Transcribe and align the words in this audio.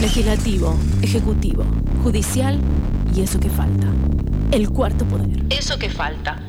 Legislativo, 0.00 0.74
ejecutivo, 1.02 1.62
judicial 2.02 2.58
y 3.14 3.20
eso 3.20 3.38
que 3.38 3.50
falta. 3.50 3.86
El 4.50 4.70
cuarto 4.70 5.04
poder. 5.04 5.44
Eso 5.50 5.78
que 5.78 5.90
falta. 5.90 6.46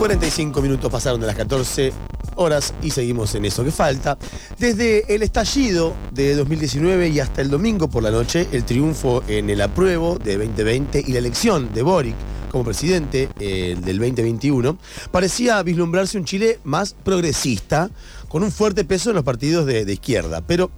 ...45 0.00 0.60
minutos 0.60 0.92
pasaron 0.92 1.18
de 1.18 1.26
las 1.26 1.34
14 1.34 1.92
horas 2.36 2.74
y 2.82 2.90
seguimos 2.90 3.34
en 3.34 3.44
eso 3.44 3.64
que 3.64 3.70
falta. 3.70 4.18
Desde 4.58 5.14
el 5.14 5.22
estallido 5.22 5.94
de 6.12 6.34
2019 6.34 7.08
y 7.08 7.20
hasta 7.20 7.42
el 7.42 7.50
domingo 7.50 7.88
por 7.88 8.02
la 8.02 8.10
noche, 8.10 8.46
el 8.52 8.64
triunfo 8.64 9.22
en 9.28 9.50
el 9.50 9.60
apruebo 9.60 10.18
de 10.18 10.36
2020 10.38 11.04
y 11.06 11.12
la 11.12 11.18
elección 11.18 11.72
de 11.72 11.82
Boric 11.82 12.16
como 12.50 12.64
presidente 12.64 13.28
del 13.36 13.98
2021, 13.98 14.78
parecía 15.10 15.60
vislumbrarse 15.64 16.16
un 16.18 16.24
Chile 16.24 16.60
más 16.62 16.94
progresista, 17.02 17.90
con 18.28 18.44
un 18.44 18.52
fuerte 18.52 18.84
peso 18.84 19.10
en 19.10 19.16
los 19.16 19.24
partidos 19.24 19.66
de 19.66 19.92
izquierda. 19.92 20.40
Pero 20.46 20.70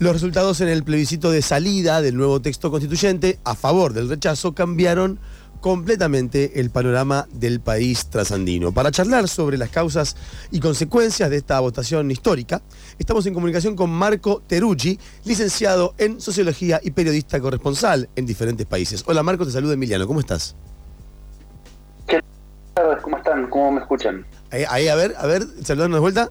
los 0.00 0.14
resultados 0.14 0.62
en 0.62 0.68
el 0.68 0.82
plebiscito 0.82 1.30
de 1.30 1.42
salida 1.42 2.00
del 2.00 2.16
nuevo 2.16 2.40
texto 2.40 2.70
constituyente 2.70 3.38
a 3.44 3.54
favor 3.54 3.92
del 3.92 4.08
rechazo 4.08 4.54
cambiaron 4.54 5.20
completamente 5.60 6.60
el 6.60 6.70
panorama 6.70 7.28
del 7.32 7.60
país 7.60 8.06
trasandino. 8.06 8.72
Para 8.72 8.90
charlar 8.90 9.28
sobre 9.28 9.58
las 9.58 9.70
causas 9.70 10.16
y 10.50 10.60
consecuencias 10.60 11.30
de 11.30 11.36
esta 11.36 11.60
votación 11.60 12.10
histórica, 12.10 12.62
estamos 12.98 13.26
en 13.26 13.34
comunicación 13.34 13.76
con 13.76 13.90
Marco 13.90 14.42
Terucci, 14.46 14.98
licenciado 15.24 15.94
en 15.98 16.20
Sociología 16.20 16.80
y 16.82 16.90
periodista 16.90 17.40
corresponsal 17.40 18.08
en 18.16 18.26
diferentes 18.26 18.66
países. 18.66 19.04
Hola 19.06 19.22
Marco, 19.22 19.44
te 19.44 19.52
saluda 19.52 19.74
Emiliano, 19.74 20.06
¿cómo 20.06 20.20
estás? 20.20 20.56
¿Qué 22.06 22.20
tal? 22.74 23.00
¿Cómo 23.02 23.16
están? 23.18 23.48
¿Cómo 23.48 23.72
me 23.72 23.80
escuchan? 23.80 24.26
Ahí, 24.50 24.88
a 24.88 24.94
ver, 24.94 25.14
a 25.16 25.26
ver, 25.26 25.44
saludarnos 25.62 25.96
de 25.96 26.00
vuelta. 26.00 26.30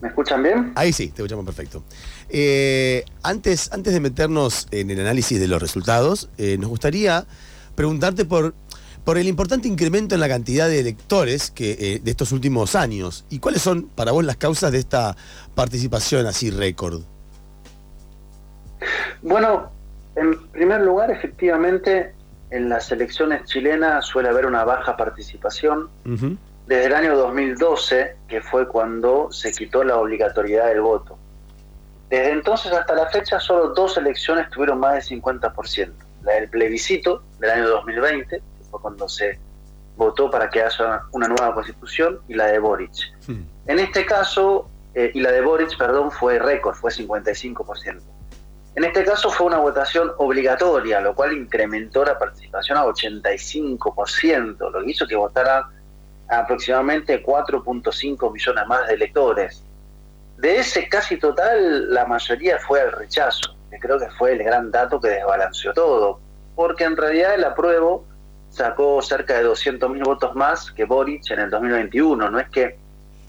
¿Me 0.00 0.08
escuchan 0.08 0.42
bien? 0.42 0.72
Ahí 0.76 0.92
sí, 0.92 1.08
te 1.08 1.22
escuchamos 1.22 1.44
perfecto. 1.44 1.84
Eh, 2.28 3.04
antes, 3.22 3.70
antes 3.72 3.92
de 3.92 4.00
meternos 4.00 4.66
en 4.70 4.90
el 4.90 5.00
análisis 5.00 5.38
de 5.38 5.46
los 5.46 5.60
resultados, 5.60 6.30
eh, 6.38 6.56
nos 6.58 6.70
gustaría 6.70 7.26
preguntarte 7.74 8.24
por, 8.24 8.54
por 9.04 9.18
el 9.18 9.28
importante 9.28 9.68
incremento 9.68 10.14
en 10.14 10.20
la 10.20 10.28
cantidad 10.28 10.68
de 10.68 10.80
electores 10.80 11.50
que, 11.50 11.72
eh, 11.72 12.00
de 12.02 12.10
estos 12.10 12.32
últimos 12.32 12.74
años. 12.74 13.26
¿Y 13.28 13.40
cuáles 13.40 13.60
son 13.60 13.84
para 13.88 14.12
vos 14.12 14.24
las 14.24 14.36
causas 14.36 14.72
de 14.72 14.78
esta 14.78 15.16
participación 15.54 16.26
así 16.26 16.50
récord? 16.50 17.02
Bueno, 19.20 19.70
en 20.16 20.48
primer 20.48 20.80
lugar, 20.80 21.10
efectivamente, 21.10 22.14
en 22.50 22.68
las 22.70 22.90
elecciones 22.90 23.44
chilenas 23.44 24.06
suele 24.06 24.30
haber 24.30 24.46
una 24.46 24.64
baja 24.64 24.96
participación. 24.96 25.88
Desde 26.70 26.86
el 26.86 26.94
año 26.94 27.16
2012, 27.16 28.16
que 28.28 28.40
fue 28.42 28.68
cuando 28.68 29.32
se 29.32 29.50
quitó 29.50 29.82
la 29.82 29.96
obligatoriedad 29.96 30.68
del 30.68 30.82
voto. 30.82 31.18
Desde 32.08 32.30
entonces 32.30 32.70
hasta 32.72 32.94
la 32.94 33.08
fecha, 33.08 33.40
solo 33.40 33.74
dos 33.74 33.96
elecciones 33.96 34.48
tuvieron 34.50 34.78
más 34.78 35.08
del 35.08 35.20
50% 35.20 35.92
la 36.22 36.34
del 36.34 36.48
plebiscito 36.48 37.24
del 37.40 37.50
año 37.50 37.68
2020, 37.70 38.36
que 38.36 38.64
fue 38.70 38.80
cuando 38.80 39.08
se 39.08 39.40
votó 39.96 40.30
para 40.30 40.48
que 40.48 40.62
haya 40.62 41.02
una 41.10 41.26
nueva 41.26 41.52
constitución, 41.54 42.20
y 42.28 42.34
la 42.34 42.46
de 42.46 42.60
Boric. 42.60 42.92
En 43.66 43.78
este 43.80 44.06
caso, 44.06 44.70
eh, 44.94 45.10
y 45.12 45.22
la 45.22 45.32
de 45.32 45.40
Boric, 45.40 45.76
perdón, 45.76 46.12
fue 46.12 46.38
récord, 46.38 46.76
fue 46.76 46.92
55%. 46.92 48.00
En 48.76 48.84
este 48.84 49.02
caso 49.02 49.28
fue 49.28 49.48
una 49.48 49.58
votación 49.58 50.12
obligatoria, 50.18 51.00
lo 51.00 51.16
cual 51.16 51.32
incrementó 51.32 52.04
la 52.04 52.16
participación 52.16 52.78
a 52.78 52.84
85%, 52.84 54.70
lo 54.70 54.84
que 54.84 54.90
hizo 54.92 55.08
que 55.08 55.16
votaran 55.16 55.79
aproximadamente 56.30 57.22
4.5 57.22 58.32
millones 58.32 58.66
más 58.66 58.86
de 58.86 58.94
electores. 58.94 59.64
De 60.36 60.58
ese 60.58 60.88
casi 60.88 61.18
total, 61.18 61.92
la 61.92 62.06
mayoría 62.06 62.58
fue 62.58 62.80
al 62.80 62.92
rechazo 62.92 63.56
que 63.70 63.78
creo 63.78 63.98
que 63.98 64.10
fue 64.10 64.32
el 64.32 64.42
gran 64.42 64.70
dato 64.70 65.00
que 65.00 65.08
desbalanceó 65.08 65.72
todo, 65.72 66.20
porque 66.54 66.84
en 66.84 66.96
realidad 66.96 67.34
el 67.34 67.44
apruebo 67.44 68.04
sacó 68.50 69.00
cerca 69.00 69.38
de 69.38 69.46
200.000 69.46 70.04
votos 70.04 70.34
más 70.34 70.72
que 70.72 70.84
Boric 70.84 71.30
en 71.30 71.40
el 71.40 71.50
2021, 71.50 72.30
no 72.30 72.38
es 72.40 72.48
que 72.50 72.78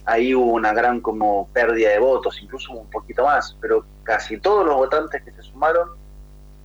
ahí 0.06 0.34
hubo 0.34 0.54
una 0.54 0.74
gran 0.74 1.00
como 1.00 1.48
pérdida 1.54 1.92
de 1.92 2.00
votos, 2.00 2.42
incluso 2.42 2.74
un 2.74 2.90
poquito 2.90 3.24
más, 3.24 3.56
pero 3.62 3.86
casi 4.04 4.40
todos 4.40 4.66
los 4.66 4.76
votantes 4.76 5.24
que 5.24 5.32
se 5.32 5.44
sumaron 5.44 5.90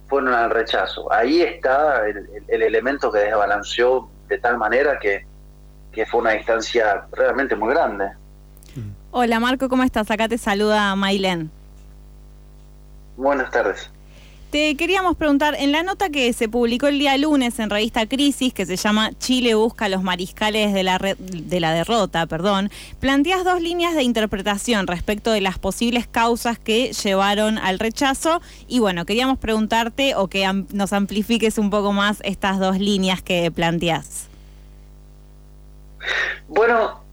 fueron 0.08 0.32
al 0.32 0.50
rechazo. 0.50 1.12
Ahí 1.12 1.42
está 1.42 2.06
el, 2.06 2.44
elemento 2.48 3.12
que 3.12 3.18
desbalanceó 3.18 4.08
de 4.28 4.38
tal 4.38 4.56
manera 4.56 4.98
que, 4.98 5.26
que 5.96 6.04
fue 6.04 6.20
una 6.20 6.32
distancia 6.32 7.06
realmente 7.10 7.56
muy 7.56 7.72
grande. 7.72 8.10
Hola 9.12 9.40
Marco, 9.40 9.70
¿cómo 9.70 9.82
estás? 9.82 10.10
Acá 10.10 10.28
te 10.28 10.36
saluda 10.36 10.94
Mailén. 10.94 11.50
Buenas 13.16 13.50
tardes. 13.50 13.90
Te 14.50 14.76
queríamos 14.76 15.16
preguntar, 15.16 15.56
en 15.58 15.72
la 15.72 15.82
nota 15.82 16.10
que 16.10 16.30
se 16.34 16.50
publicó 16.50 16.88
el 16.88 16.98
día 16.98 17.16
lunes 17.16 17.58
en 17.58 17.70
revista 17.70 18.06
Crisis, 18.06 18.52
que 18.52 18.66
se 18.66 18.76
llama 18.76 19.10
Chile 19.18 19.54
busca 19.54 19.86
a 19.86 19.88
los 19.88 20.02
mariscales 20.02 20.74
de 20.74 20.82
la, 20.82 20.98
de 20.98 21.60
la 21.60 21.72
derrota, 21.72 22.26
perdón, 22.26 22.70
planteas 23.00 23.42
dos 23.42 23.62
líneas 23.62 23.94
de 23.94 24.02
interpretación 24.02 24.86
respecto 24.86 25.32
de 25.32 25.40
las 25.40 25.58
posibles 25.58 26.06
causas 26.06 26.58
que 26.58 26.92
llevaron 26.92 27.56
al 27.56 27.78
rechazo 27.78 28.42
y 28.68 28.80
bueno, 28.80 29.06
queríamos 29.06 29.38
preguntarte 29.38 30.14
o 30.14 30.28
que 30.28 30.46
nos 30.74 30.92
amplifiques 30.92 31.56
un 31.56 31.70
poco 31.70 31.92
más 31.92 32.18
estas 32.22 32.58
dos 32.58 32.78
líneas 32.78 33.22
que 33.22 33.50
planteas. 33.50 34.28
Bueno, 36.48 37.06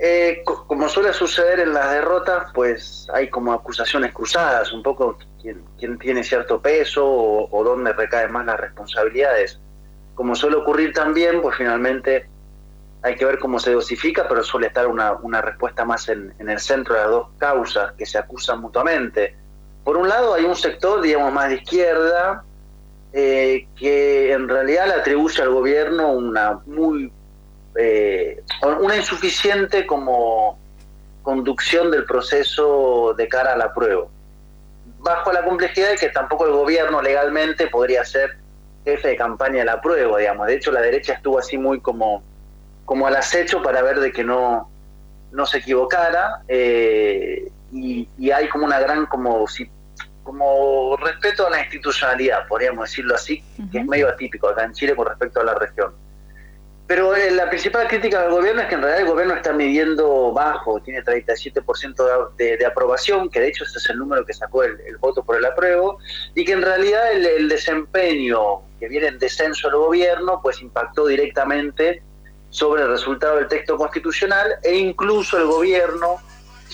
eh, 0.00 0.44
como 0.44 0.88
suele 0.88 1.12
suceder 1.12 1.58
en 1.58 1.74
las 1.74 1.90
derrotas, 1.90 2.52
pues 2.54 3.08
hay 3.12 3.28
como 3.28 3.52
acusaciones 3.52 4.14
cruzadas, 4.14 4.72
un 4.72 4.82
poco 4.82 5.18
quién, 5.42 5.98
tiene 5.98 6.22
cierto 6.22 6.60
peso 6.60 7.04
o, 7.04 7.64
dónde 7.64 7.92
recaen 7.92 8.30
más 8.30 8.46
las 8.46 8.60
responsabilidades. 8.60 9.58
Como 10.14 10.36
suele 10.36 10.56
ocurrir 10.56 10.92
también, 10.92 11.42
pues 11.42 11.56
finalmente 11.56 12.28
hay 13.02 13.16
que 13.16 13.24
ver 13.24 13.40
cómo 13.40 13.58
se 13.58 13.72
dosifica, 13.72 14.28
pero 14.28 14.44
suele 14.44 14.68
estar 14.68 14.86
una, 14.86 15.40
respuesta 15.40 15.84
más 15.84 16.08
en, 16.08 16.32
el 16.38 16.60
centro 16.60 16.94
de 16.94 17.00
las 17.00 17.10
dos 17.10 17.28
causas 17.38 17.92
que 17.94 18.06
se 18.06 18.18
acusan 18.18 18.60
mutuamente. 18.60 19.36
Por 19.82 19.96
un 19.96 20.08
lado 20.08 20.34
hay 20.34 20.44
un 20.44 20.56
sector, 20.56 21.00
digamos, 21.00 21.32
más 21.32 21.48
de 21.48 21.56
izquierda, 21.56 22.44
eh, 23.12 23.66
que 23.74 24.32
en 24.32 24.48
realidad 24.48 24.86
le 24.86 24.94
atribuye 24.94 25.42
al 25.42 25.50
gobierno 25.50 26.12
una 26.12 26.60
muy 26.66 27.10
eh, 27.80 28.42
una 28.80 28.96
insuficiente 28.96 29.86
como 29.86 30.58
conducción 31.22 31.92
del 31.92 32.04
proceso 32.04 33.14
de 33.16 33.28
cara 33.28 33.52
a 33.52 33.56
la 33.56 33.72
prueba, 33.72 34.06
bajo 34.98 35.32
la 35.32 35.44
complejidad 35.44 35.90
de 35.90 35.96
que 35.96 36.08
tampoco 36.08 36.46
el 36.46 36.52
gobierno 36.52 37.00
legalmente 37.00 37.68
podría 37.68 38.04
ser 38.04 38.36
jefe 38.84 39.08
de 39.08 39.16
campaña 39.16 39.60
de 39.60 39.66
la 39.66 39.80
prueba, 39.80 40.18
digamos. 40.18 40.48
De 40.48 40.56
hecho, 40.56 40.72
la 40.72 40.80
derecha 40.80 41.12
estuvo 41.12 41.38
así 41.38 41.56
muy 41.56 41.80
como, 41.80 42.24
como 42.84 43.06
al 43.06 43.14
acecho 43.14 43.62
para 43.62 43.80
ver 43.80 44.00
de 44.00 44.10
que 44.10 44.24
no, 44.24 44.68
no 45.30 45.46
se 45.46 45.58
equivocara 45.58 46.42
eh, 46.48 47.48
y, 47.70 48.08
hay 48.32 48.48
como 48.48 48.64
una 48.64 48.80
gran 48.80 49.06
como 49.06 49.46
como 50.24 50.96
respeto 50.96 51.46
a 51.46 51.50
la 51.50 51.60
institucionalidad, 51.60 52.46
podríamos 52.48 52.90
decirlo 52.90 53.14
así, 53.14 53.42
que 53.70 53.78
es 53.78 53.86
medio 53.86 54.08
atípico 54.08 54.48
acá 54.48 54.64
en 54.64 54.72
Chile 54.72 54.96
con 54.96 55.06
respecto 55.06 55.40
a 55.40 55.44
la 55.44 55.54
región. 55.54 56.07
Pero 56.88 57.14
eh, 57.14 57.30
la 57.30 57.50
principal 57.50 57.86
crítica 57.86 58.22
del 58.22 58.30
gobierno 58.30 58.62
es 58.62 58.68
que 58.68 58.74
en 58.74 58.80
realidad 58.80 59.02
el 59.02 59.10
gobierno 59.10 59.34
está 59.34 59.52
midiendo 59.52 60.32
bajo, 60.32 60.80
tiene 60.80 61.04
37% 61.04 62.34
de, 62.38 62.56
de, 62.56 62.66
aprobación, 62.66 63.28
que 63.28 63.40
de 63.40 63.48
hecho 63.48 63.64
ese 63.64 63.76
es 63.76 63.90
el 63.90 63.98
número 63.98 64.24
que 64.24 64.32
sacó 64.32 64.64
el, 64.64 64.96
voto 64.98 65.22
por 65.22 65.36
el 65.36 65.44
apruebo, 65.44 65.98
y 66.34 66.46
que 66.46 66.52
en 66.52 66.62
realidad 66.62 67.12
el, 67.12 67.46
desempeño 67.46 68.62
que 68.80 68.88
viene 68.88 69.08
en 69.08 69.18
descenso 69.18 69.68
del 69.68 69.76
gobierno, 69.76 70.40
pues 70.42 70.62
impactó 70.62 71.06
directamente 71.06 72.02
sobre 72.48 72.84
el 72.84 72.88
resultado 72.88 73.36
del 73.36 73.48
texto 73.48 73.76
constitucional 73.76 74.54
e 74.62 74.74
incluso 74.76 75.36
el 75.36 75.44
gobierno 75.44 76.16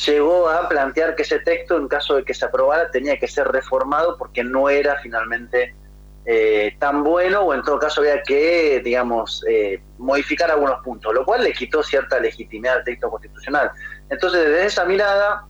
llegó 0.07 0.49
a 0.49 0.69
plantear 0.69 1.17
que 1.17 1.23
ese 1.23 1.41
texto, 1.41 1.77
en 1.77 1.89
caso 1.89 2.15
de 2.15 2.25
que 2.25 2.35
se 2.35 2.45
aprobara, 2.45 2.89
tenía 2.93 3.19
que 3.19 3.27
ser 3.27 3.49
reformado 3.49 4.17
porque 4.17 4.45
no 4.45 4.69
era 4.69 4.97
finalmente 5.03 5.75
eh, 6.27 6.75
tan 6.79 7.05
bueno 7.05 7.43
o 7.43 7.55
en 7.55 7.63
todo 7.63 7.79
caso 7.79 8.01
había 8.01 8.23
que, 8.23 8.81
digamos, 8.83 9.45
eh, 9.49 9.83
modificar 9.99 10.51
algunos 10.51 10.83
puntos, 10.83 11.13
lo 11.13 11.25
cual 11.25 11.45
le 11.45 11.53
quitó 11.53 11.83
cierta 11.83 12.19
legitimidad 12.19 12.77
al 12.77 12.85
texto 12.85 13.11
constitucional. 13.11 13.71
Entonces, 14.09 14.41
desde 14.49 14.67
esa 14.67 14.85
mirada, 14.87 15.47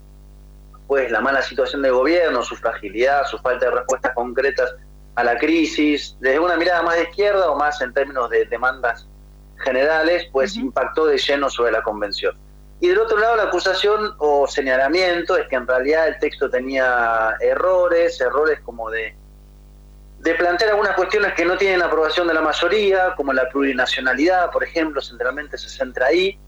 pues 0.88 1.10
la 1.10 1.20
mala 1.20 1.42
situación 1.42 1.82
del 1.82 1.92
gobierno, 1.92 2.42
su 2.42 2.56
fragilidad, 2.56 3.24
su 3.26 3.38
falta 3.38 3.66
de 3.66 3.72
respuestas 3.72 4.12
concretas 4.14 4.74
a 5.14 5.22
la 5.22 5.38
crisis, 5.38 6.16
desde 6.18 6.40
una 6.40 6.56
mirada 6.56 6.82
más 6.82 6.96
de 6.96 7.04
izquierda 7.04 7.50
o 7.50 7.56
más 7.56 7.80
en 7.80 7.92
términos 7.92 8.28
de 8.30 8.44
demandas 8.46 9.06
generales, 9.58 10.26
pues 10.32 10.56
impactó 10.56 11.06
de 11.06 11.18
lleno 11.18 11.48
sobre 11.48 11.70
la 11.70 11.82
convención. 11.82 12.36
Y 12.80 12.88
del 12.88 12.98
otro 12.98 13.16
lado, 13.16 13.36
la 13.36 13.44
acusación 13.44 14.14
o 14.18 14.48
señalamiento 14.48 15.36
es 15.36 15.46
que 15.46 15.54
en 15.54 15.66
realidad 15.66 16.08
el 16.08 16.18
texto 16.18 16.50
tenía 16.50 17.36
errores, 17.40 18.20
errores 18.20 18.58
como 18.64 18.90
de 18.90 19.16
de 20.24 20.34
plantear 20.36 20.70
algunas 20.70 20.96
cuestiones 20.96 21.34
que 21.34 21.44
no 21.44 21.58
tienen 21.58 21.82
aprobación 21.82 22.26
de 22.26 22.32
la 22.32 22.40
mayoría, 22.40 23.12
como 23.14 23.34
la 23.34 23.46
plurinacionalidad, 23.50 24.50
por 24.50 24.64
ejemplo, 24.64 25.02
centralmente 25.02 25.58
se 25.58 25.68
centra 25.68 26.06
ahí, 26.06 26.38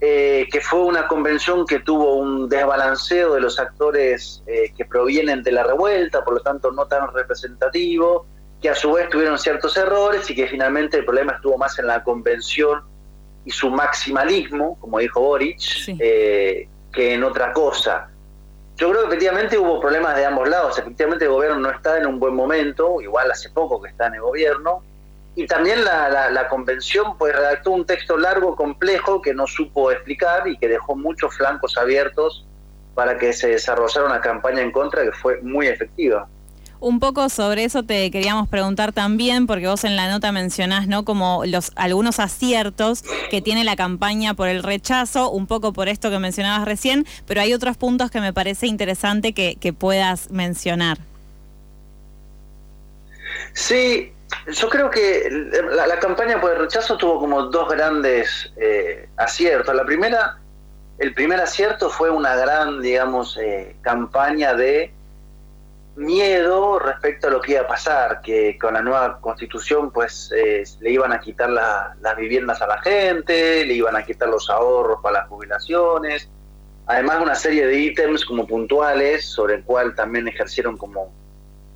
eh, 0.00 0.48
que 0.50 0.62
fue 0.62 0.80
una 0.80 1.06
convención 1.06 1.66
que 1.66 1.80
tuvo 1.80 2.14
un 2.14 2.48
desbalanceo 2.48 3.34
de 3.34 3.42
los 3.42 3.58
actores 3.58 4.42
eh, 4.46 4.72
que 4.74 4.86
provienen 4.86 5.42
de 5.42 5.52
la 5.52 5.64
revuelta, 5.64 6.24
por 6.24 6.32
lo 6.32 6.40
tanto 6.40 6.72
no 6.72 6.86
tan 6.86 7.12
representativo, 7.12 8.24
que 8.62 8.70
a 8.70 8.74
su 8.74 8.90
vez 8.92 9.10
tuvieron 9.10 9.38
ciertos 9.38 9.76
errores 9.76 10.30
y 10.30 10.34
que 10.34 10.46
finalmente 10.46 10.96
el 10.96 11.04
problema 11.04 11.32
estuvo 11.32 11.58
más 11.58 11.78
en 11.78 11.88
la 11.88 12.02
convención 12.02 12.80
y 13.44 13.50
su 13.50 13.68
maximalismo, 13.68 14.78
como 14.80 14.98
dijo 14.98 15.20
Boric, 15.20 15.60
eh, 15.98 16.70
que 16.90 17.12
en 17.12 17.22
otra 17.22 17.52
cosa. 17.52 18.09
Yo 18.80 18.90
creo 18.90 19.02
que 19.02 19.08
efectivamente 19.08 19.58
hubo 19.58 19.78
problemas 19.78 20.16
de 20.16 20.24
ambos 20.24 20.48
lados. 20.48 20.78
Efectivamente 20.78 21.26
el 21.26 21.30
gobierno 21.30 21.58
no 21.58 21.70
está 21.70 21.98
en 21.98 22.06
un 22.06 22.18
buen 22.18 22.34
momento, 22.34 22.98
igual 23.02 23.30
hace 23.30 23.50
poco 23.50 23.82
que 23.82 23.90
está 23.90 24.06
en 24.06 24.14
el 24.14 24.22
gobierno. 24.22 24.82
Y 25.34 25.46
también 25.46 25.84
la, 25.84 26.46
convención 26.48 27.18
pues 27.18 27.36
redactó 27.36 27.72
un 27.72 27.84
texto 27.84 28.16
largo, 28.16 28.56
complejo, 28.56 29.20
que 29.20 29.34
no 29.34 29.46
supo 29.46 29.92
explicar 29.92 30.48
y 30.48 30.56
que 30.56 30.66
dejó 30.66 30.96
muchos 30.96 31.36
flancos 31.36 31.76
abiertos 31.76 32.46
para 32.94 33.18
que 33.18 33.34
se 33.34 33.48
desarrollara 33.48 34.06
una 34.06 34.22
campaña 34.22 34.62
en 34.62 34.72
contra 34.72 35.02
que 35.02 35.12
fue 35.12 35.42
muy 35.42 35.66
efectiva. 35.66 36.26
Un 36.80 36.98
poco 36.98 37.28
sobre 37.28 37.64
eso 37.64 37.82
te 37.82 38.10
queríamos 38.10 38.48
preguntar 38.48 38.92
también, 38.92 39.46
porque 39.46 39.66
vos 39.66 39.84
en 39.84 39.96
la 39.96 40.08
nota 40.08 40.32
mencionás, 40.32 40.88
¿no? 40.88 41.04
Como 41.04 41.42
los 41.44 41.72
algunos 41.76 42.18
aciertos 42.18 43.04
que 43.30 43.42
tiene 43.42 43.64
la 43.64 43.76
campaña 43.76 44.32
por 44.32 44.48
el 44.48 44.62
rechazo, 44.62 45.30
un 45.30 45.46
poco 45.46 45.74
por 45.74 45.88
esto 45.88 46.08
que 46.08 46.18
mencionabas 46.18 46.64
recién, 46.66 47.06
pero 47.26 47.42
hay 47.42 47.52
otros 47.52 47.76
puntos 47.76 48.10
que 48.10 48.22
me 48.22 48.32
parece 48.32 48.66
interesante 48.66 49.34
que, 49.34 49.74
puedas 49.78 50.30
mencionar. 50.30 50.98
Sí, 53.52 54.12
yo 54.50 54.68
creo 54.68 54.90
que 54.90 55.28
la, 55.30 55.98
campaña 55.98 56.40
por 56.40 56.52
el 56.52 56.58
rechazo 56.58 56.96
tuvo 56.96 57.20
como 57.20 57.42
dos 57.44 57.68
grandes 57.68 58.52
eh, 58.56 59.08
aciertos. 59.16 59.74
La 59.74 59.84
primera, 59.84 60.38
el 60.98 61.12
primer 61.14 61.40
acierto 61.40 61.90
fue 61.90 62.10
una 62.10 62.34
gran, 62.36 62.80
digamos, 62.80 63.36
eh, 63.36 63.76
campaña 63.82 64.54
de 64.54 64.92
miedo 66.00 66.78
respecto 66.78 67.28
a 67.28 67.30
lo 67.30 67.40
que 67.40 67.52
iba 67.52 67.60
a 67.60 67.66
pasar, 67.66 68.20
que 68.22 68.58
con 68.58 68.74
la 68.74 68.82
nueva 68.82 69.20
constitución 69.20 69.90
pues 69.90 70.32
eh, 70.34 70.64
le 70.80 70.90
iban 70.90 71.12
a 71.12 71.20
quitar 71.20 71.50
las 71.50 72.16
viviendas 72.16 72.60
a 72.62 72.66
la 72.66 72.80
gente, 72.80 73.64
le 73.66 73.74
iban 73.74 73.94
a 73.96 74.02
quitar 74.02 74.28
los 74.28 74.48
ahorros 74.48 75.00
para 75.02 75.20
las 75.20 75.28
jubilaciones, 75.28 76.28
además 76.86 77.20
una 77.22 77.34
serie 77.34 77.66
de 77.66 77.78
ítems 77.78 78.24
como 78.24 78.46
puntuales 78.46 79.26
sobre 79.26 79.56
el 79.56 79.64
cual 79.64 79.94
también 79.94 80.26
ejercieron 80.26 80.76
como, 80.76 81.12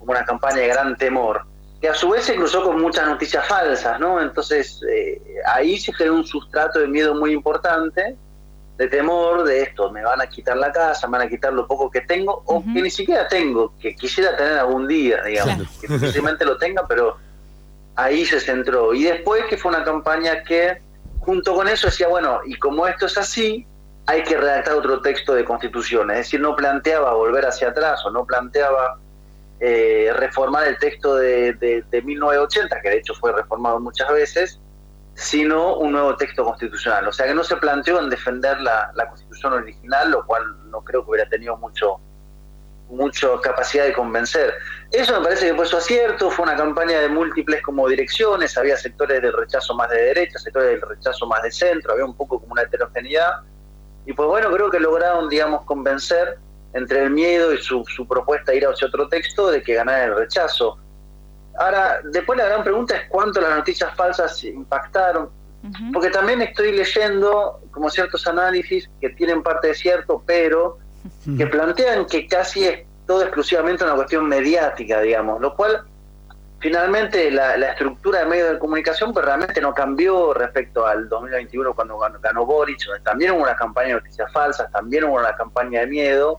una 0.01 0.25
campaña 0.25 0.57
de 0.57 0.69
gran 0.69 0.97
temor, 0.97 1.47
que 1.81 1.89
a 1.89 1.95
su 1.95 2.11
vez 2.11 2.25
se 2.25 2.35
cruzó 2.35 2.63
con 2.63 2.81
muchas 2.81 3.07
noticias 3.07 3.47
falsas, 3.47 4.01
¿no? 4.01 4.21
Entonces 4.21 4.81
eh, 4.91 5.21
ahí 5.47 5.79
se 5.79 5.93
generó 5.93 6.17
un 6.17 6.25
sustrato 6.25 6.79
de 6.79 6.89
miedo 6.89 7.15
muy 7.15 7.33
importante 7.33 8.17
de 8.77 8.89
temor 8.89 9.45
de 9.45 9.63
esto, 9.63 9.91
me 9.93 10.03
van 10.03 10.21
a 10.21 10.27
quitar 10.27 10.57
la 10.57 10.73
casa, 10.73 11.07
me 11.07 11.19
van 11.19 11.29
a 11.29 11.31
quitar 11.31 11.53
lo 11.53 11.67
poco 11.67 11.91
que 11.91 12.01
tengo, 12.01 12.43
o 12.47 12.63
que 12.63 12.83
ni 12.83 12.91
siquiera 12.91 13.29
tengo, 13.29 13.73
que 13.79 13.95
quisiera 13.95 14.37
tener 14.37 14.59
algún 14.59 14.89
día, 14.89 15.23
digamos, 15.23 15.69
que 15.81 15.87
difícilmente 15.87 16.45
lo 16.45 16.57
tenga, 16.59 16.87
pero 16.89 17.17
ahí 17.95 18.25
se 18.25 18.41
centró. 18.41 18.93
Y 18.93 19.05
después 19.05 19.45
que 19.49 19.57
fue 19.57 19.71
una 19.71 19.85
campaña 19.85 20.43
que, 20.43 20.83
junto 21.21 21.55
con 21.55 21.69
eso, 21.69 21.87
decía, 21.87 22.09
bueno, 22.09 22.41
y 22.45 22.59
como 22.59 22.87
esto 22.89 23.07
es 23.07 23.17
así, 23.17 23.65
hay 24.07 24.23
que 24.25 24.37
redactar 24.37 24.75
otro 24.75 25.01
texto 25.01 25.35
de 25.35 25.45
constitución, 25.45 26.11
es 26.11 26.19
decir, 26.19 26.41
no 26.41 26.57
planteaba 26.57 27.15
volver 27.15 27.47
hacia 27.47 27.69
atrás 27.69 28.05
o 28.05 28.11
no 28.11 28.27
planteaba 28.27 28.99
eh, 29.61 30.13
reformar 30.17 30.67
el 30.67 30.79
texto 30.79 31.17
de, 31.17 31.55
de, 31.55 31.85
de 31.91 32.03
1980, 32.03 32.81
que 32.83 32.91
de 32.91 32.99
hecho 32.99 33.15
fue 33.15 33.33
reformado 33.33 33.81
muchas 33.81 34.13
veces, 34.13 34.61
sino 35.15 35.77
un 35.77 35.93
nuevo 35.93 36.17
texto 36.17 36.45
constitucional. 36.45 37.07
O 37.09 37.13
sea 37.13 37.27
que 37.27 37.35
no 37.35 37.45
se 37.45 37.57
planteó 37.57 38.01
en 38.01 38.11
defender 38.11 38.61
la, 38.61 38.93
constitución 39.09 39.53
original, 39.55 40.11
lo 40.11 40.27
cual 40.27 40.43
no 40.71 40.83
creo 40.83 41.05
que 41.05 41.11
hubiera 41.11 41.29
tenido 41.29 41.57
mucho 41.57 42.01
mucho 42.89 43.41
capacidad 43.41 43.87
de 43.87 43.95
convencer. 43.95 44.55
Eso 44.93 45.19
me 45.19 45.25
parece 45.25 45.49
que 45.49 45.55
fue 45.55 45.65
su 45.65 45.77
acierto, 45.77 46.31
fue 46.31 46.45
una 46.45 46.55
campaña 46.55 47.01
de 47.01 47.09
múltiples 47.09 47.63
como 47.63 47.89
direcciones, 47.89 48.57
había 48.59 48.77
sectores 48.77 49.23
del 49.23 49.33
rechazo 49.33 49.75
más 49.75 49.89
de 49.89 49.97
derecha, 49.97 50.39
sectores 50.39 50.69
del 50.69 50.83
rechazo 50.83 51.27
más 51.27 51.43
de 51.43 51.51
centro, 51.51 51.93
había 51.93 52.05
un 52.05 52.15
poco 52.15 52.39
como 52.39 52.53
una 52.53 52.63
heterogeneidad. 52.63 53.41
Y 54.05 54.13
pues 54.13 54.29
bueno, 54.29 54.51
creo 54.53 54.71
que 54.71 54.79
lograron, 54.79 55.31
digamos, 55.31 55.65
convencer 55.65 56.39
entre 56.75 57.05
el 57.05 57.11
miedo 57.11 57.55
y 57.55 57.59
su, 57.59 57.85
su 57.87 58.07
propuesta 58.07 58.53
de 58.53 58.59
ir 58.59 58.67
hacia 58.67 58.87
otro 58.89 59.09
texto 59.09 59.51
de 59.51 59.63
que 59.63 59.75
ganara 59.75 60.05
el 60.05 60.15
rechazo. 60.15 60.79
Ahora, 61.59 62.01
después 62.05 62.37
la 62.37 62.47
gran 62.47 62.65
pregunta 62.65 62.97
es 62.97 63.09
cuánto 63.09 63.41
las 63.41 63.57
noticias 63.57 63.95
falsas 63.95 64.43
impactaron, 64.45 65.31
porque 65.93 66.11
también 66.11 66.43
estoy 66.43 66.73
leyendo 66.73 67.61
como 67.71 67.89
ciertos 67.89 68.27
análisis 68.27 68.91
que 69.01 69.11
tienen 69.11 69.43
parte 69.43 69.69
de 69.69 69.75
cierto, 69.75 70.23
pero 70.27 70.79
que 71.39 71.47
plantean 71.47 72.07
que 72.07 72.27
casi 72.27 72.65
es 72.65 72.81
todo 73.07 73.23
exclusivamente 73.23 73.85
una 73.85 73.95
cuestión 73.95 74.27
mediática, 74.27 75.01
digamos, 75.01 75.41
lo 75.41 75.55
cual 75.55 75.85
finalmente 76.65 77.31
la, 77.31 77.55
estructura 77.57 78.21
de 78.21 78.25
medios 78.27 78.53
de 78.53 78.59
comunicación 78.59 79.13
pues 79.13 79.25
realmente 79.25 79.61
no 79.61 79.75
cambió 79.75 80.33
respecto 80.33 80.87
al 80.87 81.09
2021 81.11 81.75
cuando 81.75 81.99
ganó, 81.99 82.47
Boric, 82.47 82.79
también 83.03 83.33
hubo 83.33 83.43
una 83.43 83.55
campaña 83.55 83.89
de 83.89 83.95
noticias 83.97 84.33
falsas, 84.33 84.71
también 84.73 85.05
hubo 85.05 85.19
una 85.19 85.37
campaña 85.37 85.81
de 85.81 85.87
miedo. 85.87 86.39